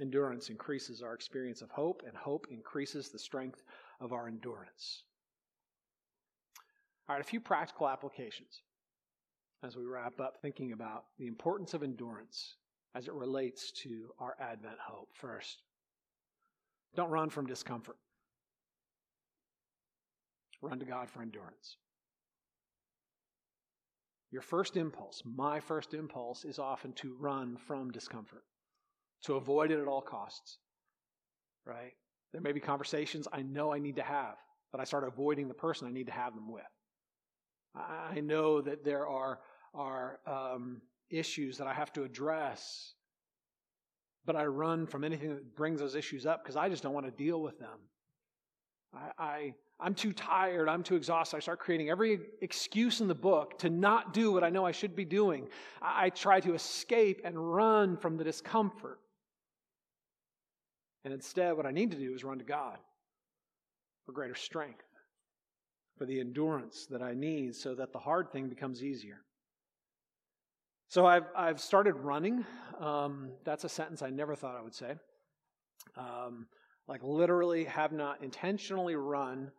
[0.00, 3.62] Endurance increases our experience of hope, and hope increases the strength
[4.00, 5.02] of our endurance.
[7.08, 8.60] All right, a few practical applications
[9.64, 12.56] as we wrap up thinking about the importance of endurance
[12.94, 15.08] as it relates to our Advent hope.
[15.14, 15.62] First,
[16.94, 17.96] don't run from discomfort.
[20.60, 21.76] Run to God for endurance.
[24.30, 28.44] Your first impulse, my first impulse, is often to run from discomfort,
[29.22, 30.58] to avoid it at all costs.
[31.64, 31.92] Right?
[32.32, 34.36] There may be conversations I know I need to have,
[34.72, 36.64] but I start avoiding the person I need to have them with.
[37.74, 39.40] I know that there are,
[39.74, 42.94] are um, issues that I have to address,
[44.24, 47.06] but I run from anything that brings those issues up because I just don't want
[47.06, 47.78] to deal with them.
[48.92, 50.68] I, I I'm too tired.
[50.68, 51.36] I'm too exhausted.
[51.36, 54.72] I start creating every excuse in the book to not do what I know I
[54.72, 55.46] should be doing.
[55.80, 58.98] I try to escape and run from the discomfort.
[61.04, 62.78] And instead, what I need to do is run to God
[64.04, 64.84] for greater strength,
[65.98, 69.20] for the endurance that I need so that the hard thing becomes easier.
[70.88, 72.46] So I've, I've started running.
[72.80, 74.94] Um, that's a sentence I never thought I would say.
[75.96, 76.46] Um,
[76.86, 79.50] like, literally, have not intentionally run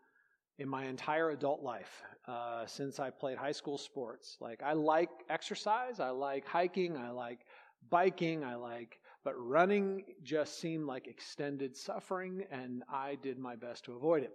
[0.57, 4.37] in my entire adult life uh, since I played high school sports.
[4.41, 7.41] Like, I like exercise, I like hiking, I like
[7.89, 13.85] biking, I like, but running just seemed like extended suffering, and I did my best
[13.85, 14.33] to avoid it.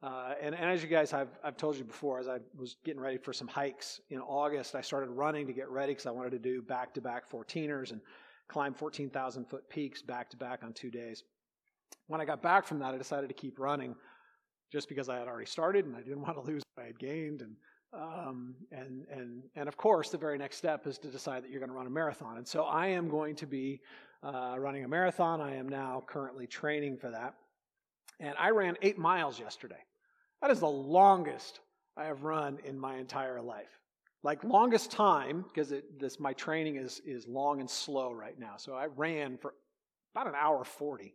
[0.00, 3.00] Uh, and, and, as you guys, I've, I've told you before, as I was getting
[3.00, 6.30] ready for some hikes in August, I started running to get ready because I wanted
[6.30, 8.00] to do back to back 14ers and
[8.46, 11.24] climb 14,000 foot peaks back to back on two days.
[12.06, 13.96] When I got back from that, I decided to keep running
[14.70, 16.98] just because I had already started and I didn't want to lose what I had
[17.00, 17.42] gained.
[17.42, 17.56] And,
[17.92, 21.60] um, and, and, and of course, the very next step is to decide that you're
[21.60, 22.36] going to run a marathon.
[22.36, 23.80] And so I am going to be
[24.22, 25.40] uh, running a marathon.
[25.40, 27.34] I am now currently training for that.
[28.20, 29.82] And I ran eight miles yesterday.
[30.42, 31.60] That is the longest
[31.96, 33.70] I have run in my entire life.
[34.22, 38.56] Like longest time, because this my training is is long and slow right now.
[38.56, 39.54] So I ran for
[40.14, 41.14] about an hour forty,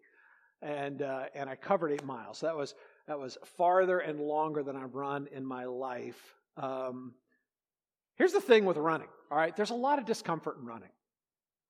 [0.61, 2.37] and uh, and I covered eight miles.
[2.37, 2.75] So that was
[3.07, 6.35] that was farther and longer than I've run in my life.
[6.55, 7.13] Um,
[8.15, 9.53] here's the thing with running, all right?
[9.53, 10.91] There's a lot of discomfort in running,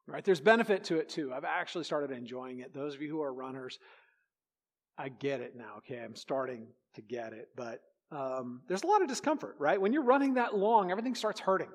[0.06, 0.24] right?
[0.24, 1.34] There's benefit to it too.
[1.34, 2.74] I've actually started enjoying it.
[2.76, 3.80] Those of you who are runners,
[4.98, 6.00] I get it now, okay?
[6.00, 9.82] I'm starting to get it, but um, there's a lot of discomfort, right?
[9.82, 11.70] When you're running that long, everything starts hurting,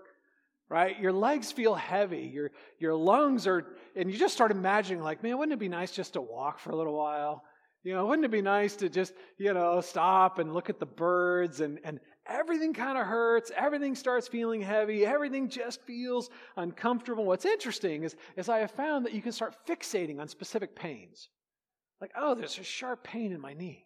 [0.69, 0.99] right?
[1.01, 5.37] Your legs feel heavy, your, your lungs are, and you just start imagining, like, man,
[5.37, 7.43] wouldn't it be nice just to walk for a little while?
[7.83, 10.87] You know, wouldn't it be nice to just, you know, stop and look at the
[10.87, 17.25] birds and, and everything kind of hurts, everything starts feeling heavy, everything just feels uncomfortable.
[17.25, 21.31] What's interesting is, is I have found that you can start fixating on specific pains.
[22.01, 23.85] Like, oh, there's a sharp pain in my knee.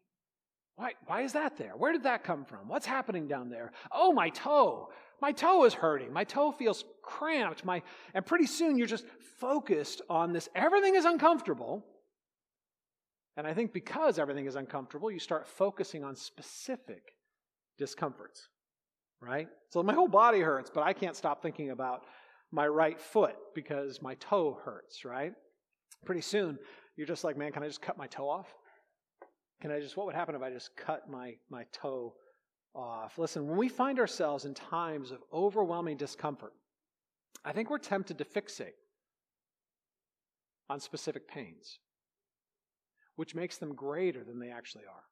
[0.77, 1.73] Why, why is that there?
[1.77, 2.69] Where did that come from?
[2.69, 3.73] What's happening down there?
[3.91, 4.91] Oh, my toe.
[5.21, 6.13] My toe is hurting.
[6.13, 7.65] My toe feels cramped.
[7.65, 7.83] My,
[8.15, 9.05] and pretty soon you're just
[9.39, 10.49] focused on this.
[10.55, 11.85] Everything is uncomfortable.
[13.37, 17.15] And I think because everything is uncomfortable, you start focusing on specific
[17.79, 18.49] discomforts,
[19.21, 19.49] right?
[19.71, 22.05] So my whole body hurts, but I can't stop thinking about
[22.51, 25.33] my right foot because my toe hurts, right?
[26.05, 26.59] Pretty soon,
[26.97, 28.55] you're just like, man, can I just cut my toe off?
[29.63, 32.15] can I just, what would happen if I just cut my, my toe
[32.75, 33.17] off?
[33.17, 36.53] Listen, when we find ourselves in times of overwhelming discomfort,
[37.45, 38.75] I think we're tempted to fixate
[40.69, 41.79] on specific pains,
[43.15, 45.05] which makes them greater than they actually are.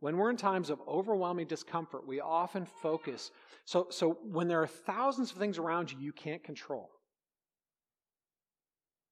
[0.00, 3.30] When we're in times of overwhelming discomfort, we often focus.
[3.66, 6.90] So, so when there are thousands of things around you you can't control,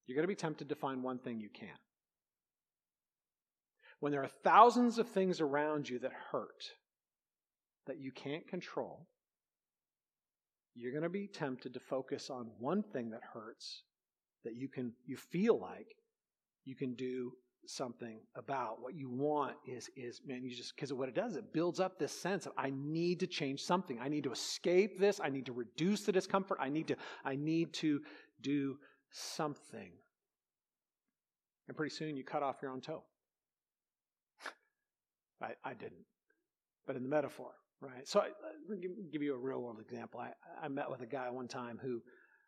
[0.06, 1.70] you're going to be tempted to find one thing you can't.
[4.00, 6.64] When there are thousands of things around you that hurt,
[7.86, 9.06] that you can't control,
[10.74, 13.82] you're going to be tempted to focus on one thing that hurts
[14.44, 15.86] that you can you feel like
[16.64, 17.32] you can do
[17.66, 18.80] something about.
[18.80, 21.78] What you want is is man you just because of what it does it builds
[21.78, 23.98] up this sense of i need to change something.
[24.00, 25.20] I need to escape this.
[25.22, 26.58] I need to reduce the discomfort.
[26.60, 28.00] I need to i need to
[28.40, 28.76] do
[29.12, 29.92] something
[31.68, 33.02] and pretty soon you cut off your own toe
[35.42, 36.04] i, I didn't
[36.86, 38.28] but in the metaphor right so I,
[38.68, 38.78] will
[39.12, 40.30] give you a real world example I,
[40.62, 42.02] I met with a guy one time who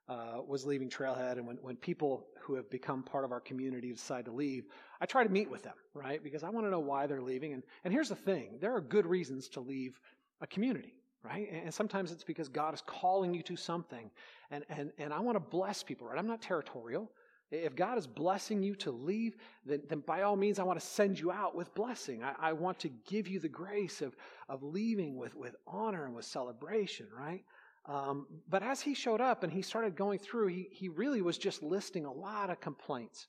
[0.08, 3.90] uh, was leaving Trailhead, and when, when people who have become part of our community
[3.90, 4.64] decide to leave,
[5.00, 6.22] I try to meet with them, right?
[6.22, 7.54] Because I want to know why they're leaving.
[7.54, 9.98] And, and here's the thing there are good reasons to leave
[10.40, 10.94] a community,
[11.24, 11.48] right?
[11.50, 14.10] And sometimes it's because God is calling you to something.
[14.50, 16.18] And, and, and I want to bless people, right?
[16.18, 17.10] I'm not territorial.
[17.50, 20.84] If God is blessing you to leave, then, then by all means, I want to
[20.84, 22.22] send you out with blessing.
[22.22, 24.16] I, I want to give you the grace of,
[24.48, 27.44] of leaving with, with honor and with celebration, right?
[27.86, 31.38] Um, but as he showed up and he started going through, he, he really was
[31.38, 33.28] just listing a lot of complaints.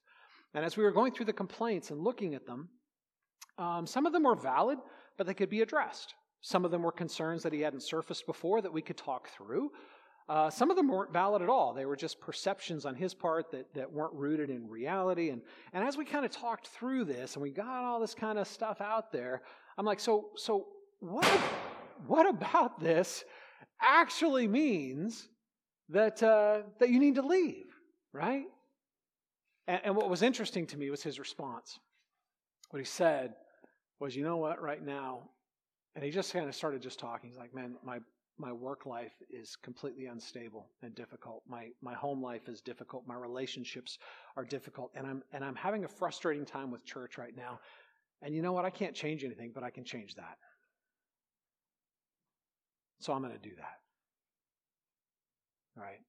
[0.54, 2.70] And as we were going through the complaints and looking at them,
[3.58, 4.80] um, some of them were valid,
[5.18, 6.14] but they could be addressed.
[6.46, 9.72] Some of them were concerns that he hadn't surfaced before that we could talk through.
[10.30, 11.74] Uh, some of them weren't valid at all.
[11.74, 15.32] They were just perceptions on his part that, that weren't rooted in reality.
[15.32, 15.42] And,
[15.74, 18.48] and as we kind of talked through this and we got all this kind of
[18.48, 19.42] stuff out there,
[19.76, 20.68] I'm like, so, so
[21.00, 21.26] what,
[22.06, 23.24] what about this
[23.82, 25.28] actually means
[25.90, 27.66] that, uh, that you need to leave,
[28.14, 28.46] right?
[29.68, 31.80] And, and what was interesting to me was his response.
[32.70, 33.34] What he said
[34.00, 35.32] was, you know what, right now,
[35.96, 37.30] and he just kind of started just talking.
[37.30, 38.00] He's like, man, my,
[38.38, 41.44] my work life is completely unstable and difficult.
[41.48, 43.08] My, my home life is difficult.
[43.08, 43.98] My relationships
[44.36, 44.92] are difficult.
[44.96, 47.60] And I'm, and I'm having a frustrating time with church right now.
[48.22, 48.66] And you know what?
[48.66, 50.38] I can't change anything, but I can change that.
[53.00, 53.80] So I'm going to do that.
[55.78, 56.00] All right?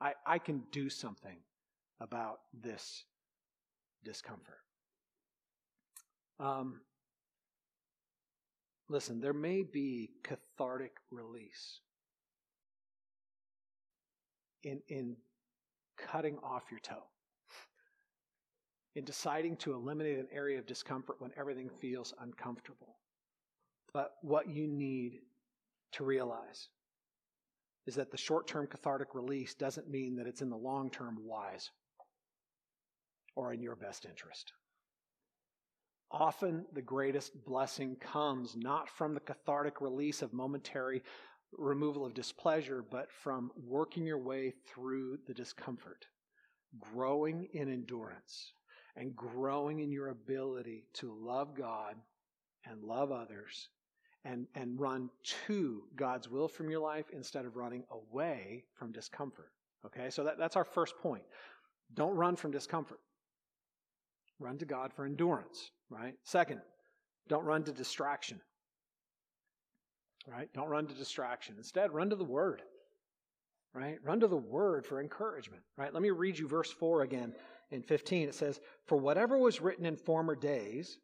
[0.00, 1.36] I, I can do something
[2.00, 3.04] about this
[4.04, 4.60] discomfort.
[6.40, 6.80] Um,
[8.88, 11.80] listen, there may be cathartic release
[14.62, 15.16] in, in
[15.96, 17.04] cutting off your toe,
[18.94, 22.96] in deciding to eliminate an area of discomfort when everything feels uncomfortable.
[23.92, 25.20] But what you need
[25.92, 26.68] to realize
[27.86, 31.18] is that the short term cathartic release doesn't mean that it's in the long term
[31.22, 31.70] wise
[33.36, 34.52] or in your best interest.
[36.14, 41.02] Often the greatest blessing comes not from the cathartic release of momentary
[41.50, 46.06] removal of displeasure, but from working your way through the discomfort,
[46.78, 48.52] growing in endurance,
[48.94, 51.96] and growing in your ability to love God
[52.64, 53.68] and love others
[54.24, 55.10] and, and run
[55.48, 59.50] to God's will from your life instead of running away from discomfort.
[59.84, 61.24] Okay, so that, that's our first point.
[61.92, 63.00] Don't run from discomfort.
[64.38, 66.14] Run to God for endurance, right?
[66.24, 66.60] Second,
[67.28, 68.40] don't run to distraction.
[70.26, 70.48] Right?
[70.54, 71.56] Don't run to distraction.
[71.58, 72.62] Instead, run to the Word.
[73.74, 73.98] Right?
[74.02, 75.62] Run to the Word for encouragement.
[75.76, 75.92] Right?
[75.92, 77.34] Let me read you verse 4 again
[77.70, 78.28] in 15.
[78.28, 80.98] It says, For whatever was written in former days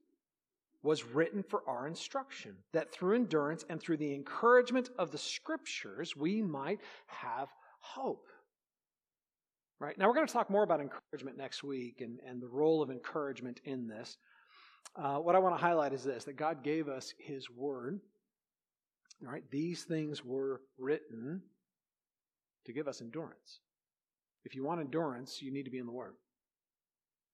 [0.82, 6.16] was written for our instruction, that through endurance and through the encouragement of the scriptures,
[6.16, 7.49] we might have
[7.80, 8.26] hope.
[9.78, 9.97] Right?
[9.99, 12.91] Now, we're going to talk more about encouragement next week and, and the role of
[12.91, 14.16] encouragement in this.
[14.97, 18.01] Uh, what I want to highlight is this that God gave us His Word.
[19.24, 19.45] All right?
[19.51, 21.43] These things were written
[22.66, 23.61] to give us endurance.
[24.45, 26.14] If you want endurance, you need to be in the Word.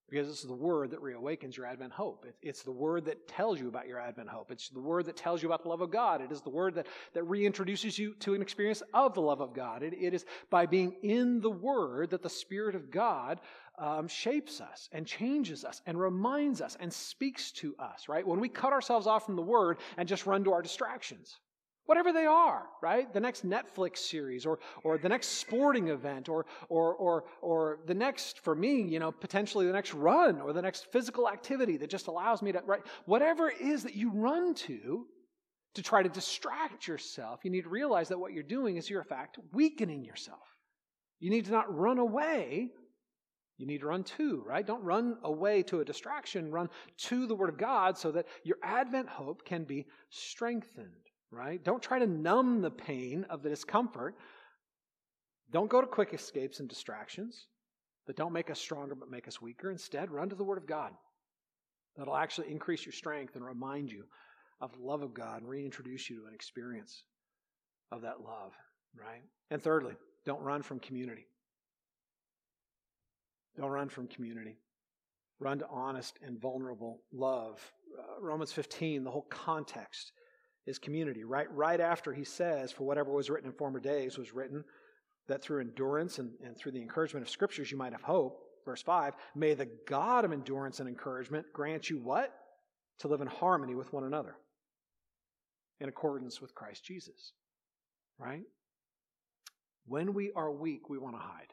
[0.09, 2.27] Because it's the word that reawakens your Advent hope.
[2.41, 4.53] It's the word that tells you about your Advent hope.
[4.53, 6.21] It's the word that tells you about the love of God.
[6.21, 9.53] It is the word that, that reintroduces you to an experience of the love of
[9.53, 9.83] God.
[9.83, 13.41] it, it is by being in the word that the Spirit of God
[13.79, 18.27] um, shapes us and changes us and reminds us and speaks to us, right?
[18.27, 21.39] When we cut ourselves off from the word and just run to our distractions,
[21.87, 23.13] whatever they are, right?
[23.13, 27.95] The next Netflix series or, or the next sporting event or, or, or, or the
[27.95, 31.91] next, for me, you know, potentially the next run or the next physical activity that
[31.91, 32.83] just allows me to, right?
[33.07, 35.07] Whatever it is that you run to
[35.75, 39.03] to try to distract yourself, you need to realize that what you're doing is you're,
[39.03, 40.41] in fact, weakening yourself.
[41.21, 42.71] You need to not run away.
[43.59, 44.67] You need to run to, right?
[44.67, 46.51] Don't run away to a distraction.
[46.51, 51.63] Run to the Word of God so that your Advent hope can be strengthened right?
[51.63, 54.15] Don't try to numb the pain of the discomfort.
[55.51, 57.47] Don't go to quick escapes and distractions
[58.07, 59.71] that don't make us stronger but make us weaker.
[59.71, 60.93] Instead, run to the Word of God.
[61.97, 64.05] That'll actually increase your strength and remind you
[64.61, 67.03] of the love of God and reintroduce you to an experience
[67.93, 68.53] of that love,
[68.99, 69.23] right?
[69.51, 69.95] And thirdly,
[70.25, 71.27] don't run from community.
[73.57, 74.59] Don't run from community.
[75.39, 77.61] Run to honest and vulnerable love.
[77.99, 80.13] Uh, Romans 15, the whole context
[80.67, 81.25] is community.
[81.25, 84.65] Right, right after he says, For whatever was written in former days was written,
[85.29, 88.41] that through endurance and, and through the encouragement of scriptures you might have hope.
[88.65, 92.33] Verse 5 May the God of endurance and encouragement grant you what?
[93.01, 94.37] To live in harmony with one another
[95.81, 97.33] in accordance with Christ Jesus.
[98.19, 98.43] Right?
[99.87, 101.53] When we are weak, we want to hide.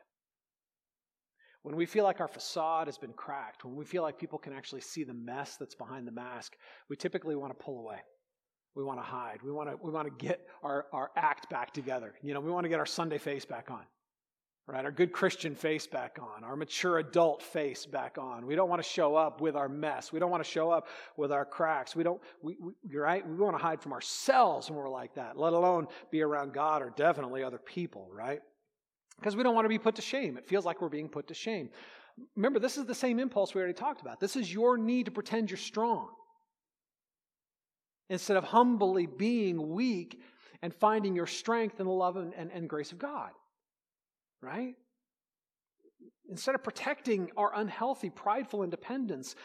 [1.64, 4.52] When we feel like our facade has been cracked, when we feel like people can
[4.54, 6.58] actually see the mess that's behind the mask,
[6.90, 8.00] we typically want to pull away.
[8.76, 9.40] We want to hide.
[9.44, 12.16] We want to, we want to get our, our act back together.
[12.22, 13.84] You know, we want to get our Sunday face back on,
[14.68, 14.84] right?
[14.84, 18.46] Our good Christian face back on, our mature adult face back on.
[18.46, 20.12] We don't want to show up with our mess.
[20.12, 21.96] We don't want to show up with our cracks.
[21.96, 23.26] We don't, we, we, right?
[23.26, 26.82] We want to hide from ourselves when we're like that, let alone be around God
[26.82, 28.42] or definitely other people, right?
[29.18, 30.38] Because we don't want to be put to shame.
[30.38, 31.70] It feels like we're being put to shame.
[32.36, 34.20] Remember, this is the same impulse we already talked about.
[34.20, 36.10] This is your need to pretend you're strong
[38.10, 40.22] instead of humbly being weak
[40.62, 43.32] and finding your strength in the love and, and, and grace of God.
[44.42, 44.76] Right?
[46.30, 49.36] Instead of protecting our unhealthy, prideful independence,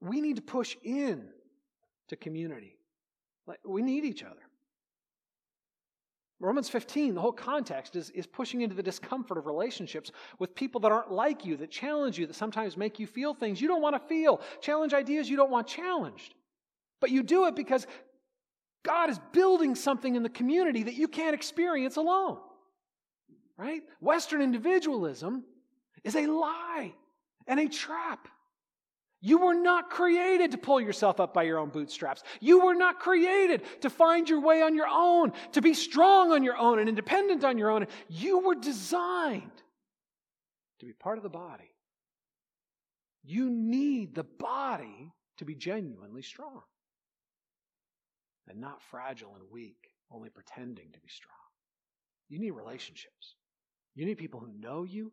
[0.00, 1.28] we need to push in
[2.08, 2.76] to community.
[3.46, 4.47] Like, we need each other.
[6.40, 10.80] Romans 15, the whole context is, is pushing into the discomfort of relationships with people
[10.82, 13.82] that aren't like you, that challenge you, that sometimes make you feel things you don't
[13.82, 16.34] want to feel, challenge ideas you don't want challenged.
[17.00, 17.88] But you do it because
[18.84, 22.38] God is building something in the community that you can't experience alone.
[23.56, 23.82] Right?
[24.00, 25.42] Western individualism
[26.04, 26.94] is a lie
[27.48, 28.28] and a trap.
[29.20, 32.22] You were not created to pull yourself up by your own bootstraps.
[32.40, 36.44] You were not created to find your way on your own, to be strong on
[36.44, 37.86] your own and independent on your own.
[38.08, 39.62] You were designed
[40.78, 41.74] to be part of the body.
[43.24, 46.62] You need the body to be genuinely strong
[48.48, 51.34] and not fragile and weak, only pretending to be strong.
[52.28, 53.34] You need relationships.
[53.94, 55.12] You need people who know you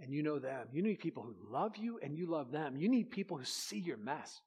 [0.00, 0.68] and you know them.
[0.72, 2.76] You need people who love you and you love them.
[2.76, 4.40] You need people who see your mess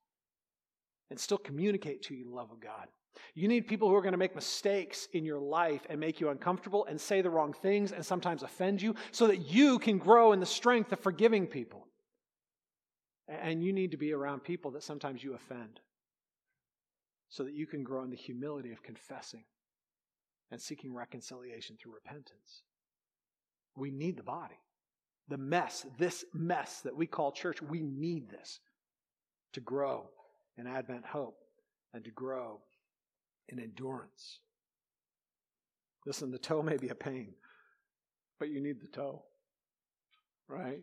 [1.10, 2.88] and still communicate to you the love of God.
[3.36, 6.30] You need people who are going to make mistakes in your life and make you
[6.30, 10.32] uncomfortable and say the wrong things and sometimes offend you so that you can grow
[10.32, 11.88] in the strength of forgiving people.
[13.28, 15.82] And you need to be around people that sometimes you offend
[17.30, 19.44] so that you can grow in the humility of confessing
[20.50, 22.64] and seeking reconciliation through repentance.
[23.76, 24.60] We need the body.
[25.32, 28.60] The mess, this mess that we call church, we need this
[29.54, 30.10] to grow
[30.58, 31.38] in Advent hope
[31.94, 32.60] and to grow
[33.48, 34.40] in endurance.
[36.06, 37.34] Listen, the toe may be a pain,
[38.40, 39.24] but you need the toe,
[40.50, 40.82] right?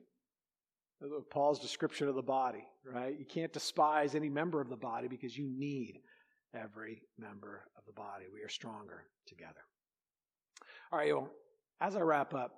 [1.31, 3.19] Paul's description of the body, right?
[3.19, 6.01] You can't despise any member of the body because you need
[6.55, 8.25] every member of the body.
[8.33, 9.61] We are stronger together.
[10.91, 11.29] All right, well,
[11.83, 12.55] as I wrap up,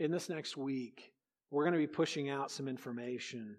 [0.00, 1.12] in this next week,
[1.50, 3.56] we're going to be pushing out some information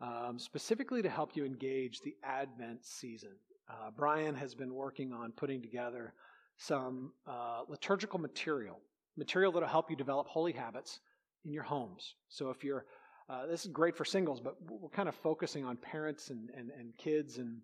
[0.00, 3.36] um, specifically to help you engage the Advent season.
[3.70, 6.14] Uh, Brian has been working on putting together
[6.56, 8.80] some uh, liturgical material,
[9.16, 11.00] material that will help you develop holy habits
[11.44, 12.14] in your homes.
[12.28, 12.84] So if you're,
[13.28, 16.70] uh, this is great for singles, but we're kind of focusing on parents and, and,
[16.70, 17.58] and kids and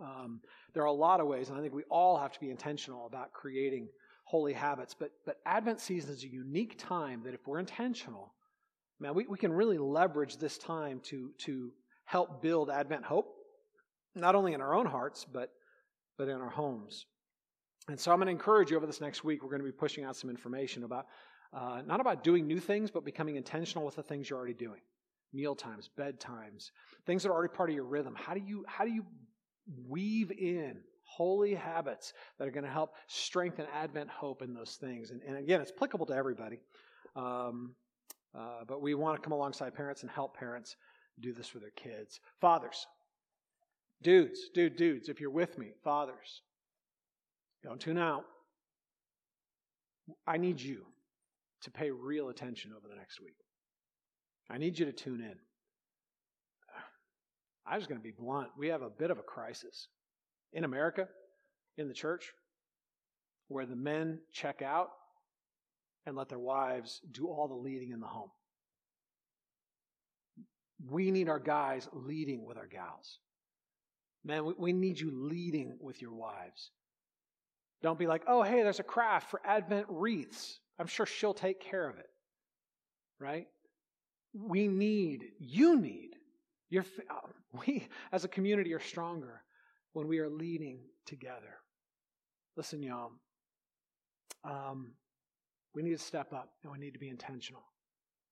[0.00, 0.40] um,
[0.74, 3.06] there are a lot of ways, and I think we all have to be intentional
[3.06, 3.88] about creating
[4.24, 4.94] holy habits.
[4.94, 8.34] But, but Advent season is a unique time that if we're intentional,
[9.00, 11.72] man, we, we can really leverage this time to, to
[12.04, 13.34] help build Advent hope,
[14.14, 15.50] not only in our own hearts, but,
[16.18, 17.06] but in our homes.
[17.88, 19.72] And so I'm going to encourage you over this next week, we're going to be
[19.72, 21.06] pushing out some information about
[21.52, 24.80] uh, not about doing new things, but becoming intentional with the things you're already doing.
[25.32, 26.70] Meal times, bedtimes,
[27.06, 28.14] things that are already part of your rhythm.
[28.16, 29.04] How do you how do you
[29.88, 35.10] weave in holy habits that are going to help strengthen Advent hope in those things.
[35.10, 36.58] And, and again, it's applicable to everybody.
[37.14, 37.74] Um,
[38.36, 40.76] uh, but we want to come alongside parents and help parents
[41.20, 42.20] do this for their kids.
[42.40, 42.86] Fathers,
[44.02, 46.42] dudes, dude, dudes, if you're with me, fathers,
[47.62, 48.24] don't tune out.
[50.26, 50.84] I need you
[51.62, 53.36] to pay real attention over the next week.
[54.50, 55.34] I need you to tune in.
[57.66, 58.50] I'm just going to be blunt.
[58.56, 59.88] We have a bit of a crisis
[60.52, 61.08] in America,
[61.76, 62.32] in the church,
[63.48, 64.90] where the men check out
[66.06, 68.30] and let their wives do all the leading in the home.
[70.88, 73.18] We need our guys leading with our gals.
[74.24, 76.70] Man, we, need you leading with your wives.
[77.82, 80.60] Don't be like, oh, hey, there's a craft for Advent wreaths.
[80.78, 82.08] I'm sure she'll take care of it.
[83.18, 83.46] Right?
[84.34, 86.10] We need, you need,
[86.70, 86.84] your,
[87.66, 89.42] we as a community are stronger
[89.92, 91.60] when we are leading together.
[92.56, 93.12] Listen, y'all,
[94.44, 94.92] um,
[95.76, 97.62] we need to step up and we need to be intentional.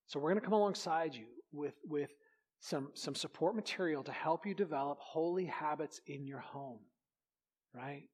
[0.07, 2.11] So we're going to come alongside you with, with
[2.61, 6.81] some, some support material to help you develop holy habits in your home,
[7.75, 8.05] right?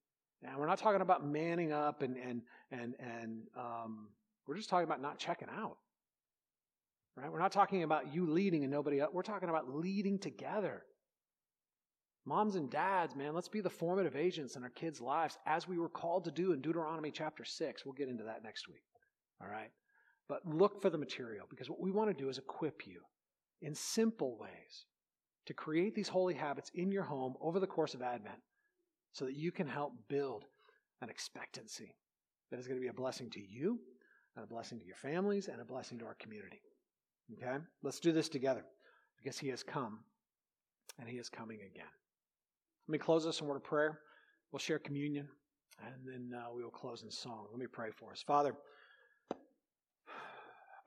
[0.42, 4.08] And we're not talking about manning up and, and, and, and um,
[4.48, 5.76] we're just talking about not checking out.
[7.16, 7.30] Right?
[7.30, 9.10] We're not talking about you leading and nobody else.
[9.12, 10.82] We're talking about leading together.
[12.26, 15.78] Moms and dads, man, let's be the formative agents in our kids' lives as we
[15.78, 17.84] were called to do in Deuteronomy chapter 6.
[17.84, 18.82] We'll get into that next week.
[19.40, 19.70] All right?
[20.28, 23.00] But look for the material because what we want to do is equip you
[23.62, 24.86] in simple ways
[25.46, 28.38] to create these holy habits in your home over the course of Advent
[29.12, 30.44] so that you can help build
[31.02, 31.96] an expectancy
[32.50, 33.78] that is going to be a blessing to you,
[34.36, 36.60] and a blessing to your families, and a blessing to our community.
[37.32, 37.56] Okay?
[37.82, 38.64] Let's do this together
[39.16, 40.00] because He has come
[40.98, 41.90] and He is coming again.
[42.86, 44.00] Let me close this in word of prayer.
[44.52, 45.28] We'll share communion
[45.84, 47.46] and then uh, we will close in song.
[47.50, 48.22] Let me pray for us.
[48.22, 48.54] Father,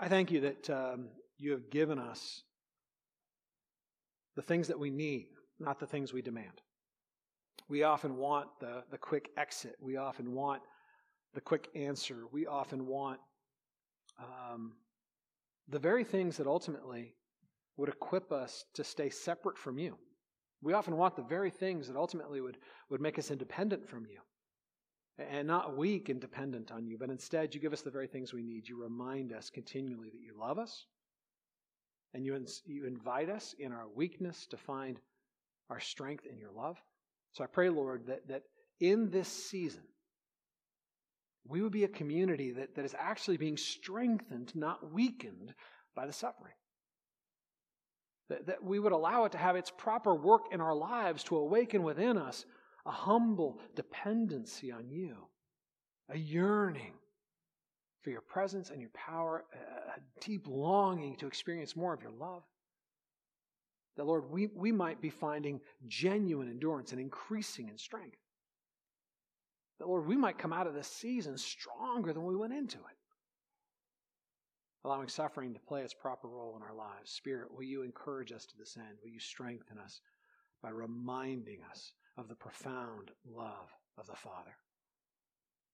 [0.03, 1.05] I thank you that um,
[1.37, 2.41] you have given us
[4.35, 5.27] the things that we need,
[5.61, 6.59] not the things we demand.
[7.69, 9.77] We often want the, the quick exit.
[9.79, 10.61] We often want
[11.33, 12.25] the quick answer.
[12.33, 13.21] We often want
[14.19, 14.73] um,
[15.69, 17.15] the very things that ultimately
[17.77, 19.97] would equip us to stay separate from you.
[20.61, 22.57] We often want the very things that ultimately would,
[22.89, 24.19] would make us independent from you
[25.17, 28.33] and not weak and dependent on you, but instead you give us the very things
[28.33, 28.67] we need.
[28.67, 30.85] You remind us continually that you love us,
[32.13, 34.99] and you, you invite us in our weakness to find
[35.69, 36.77] our strength in your love.
[37.33, 38.43] So I pray, Lord, that, that
[38.79, 39.83] in this season,
[41.47, 45.53] we would be a community that, that is actually being strengthened, not weakened
[45.95, 46.53] by the suffering.
[48.29, 51.35] That, that we would allow it to have its proper work in our lives to
[51.35, 52.45] awaken within us
[52.85, 55.15] a humble dependency on you,
[56.09, 56.93] a yearning
[58.01, 59.45] for your presence and your power,
[59.95, 62.43] a deep longing to experience more of your love.
[63.95, 68.17] That, Lord, we, we might be finding genuine endurance and increasing in strength.
[69.79, 72.97] That, Lord, we might come out of this season stronger than we went into it.
[74.83, 77.11] Allowing suffering to play its proper role in our lives.
[77.11, 78.97] Spirit, will you encourage us to this end?
[79.01, 80.01] Will you strengthen us
[80.61, 84.55] by reminding us of the profound love of the Father,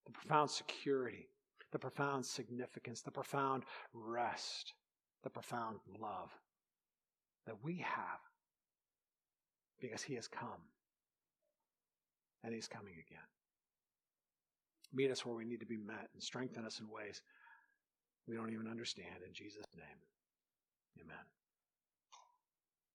[0.05, 1.27] the profound security,
[1.71, 3.63] the profound significance, the profound
[3.93, 4.73] rest,
[5.23, 6.31] the profound love
[7.45, 8.19] that we have
[9.79, 10.61] because He has come
[12.43, 13.19] and He's coming again.
[14.93, 17.21] Meet us where we need to be met and strengthen us in ways
[18.27, 19.23] we don't even understand.
[19.25, 21.38] In Jesus' name, amen.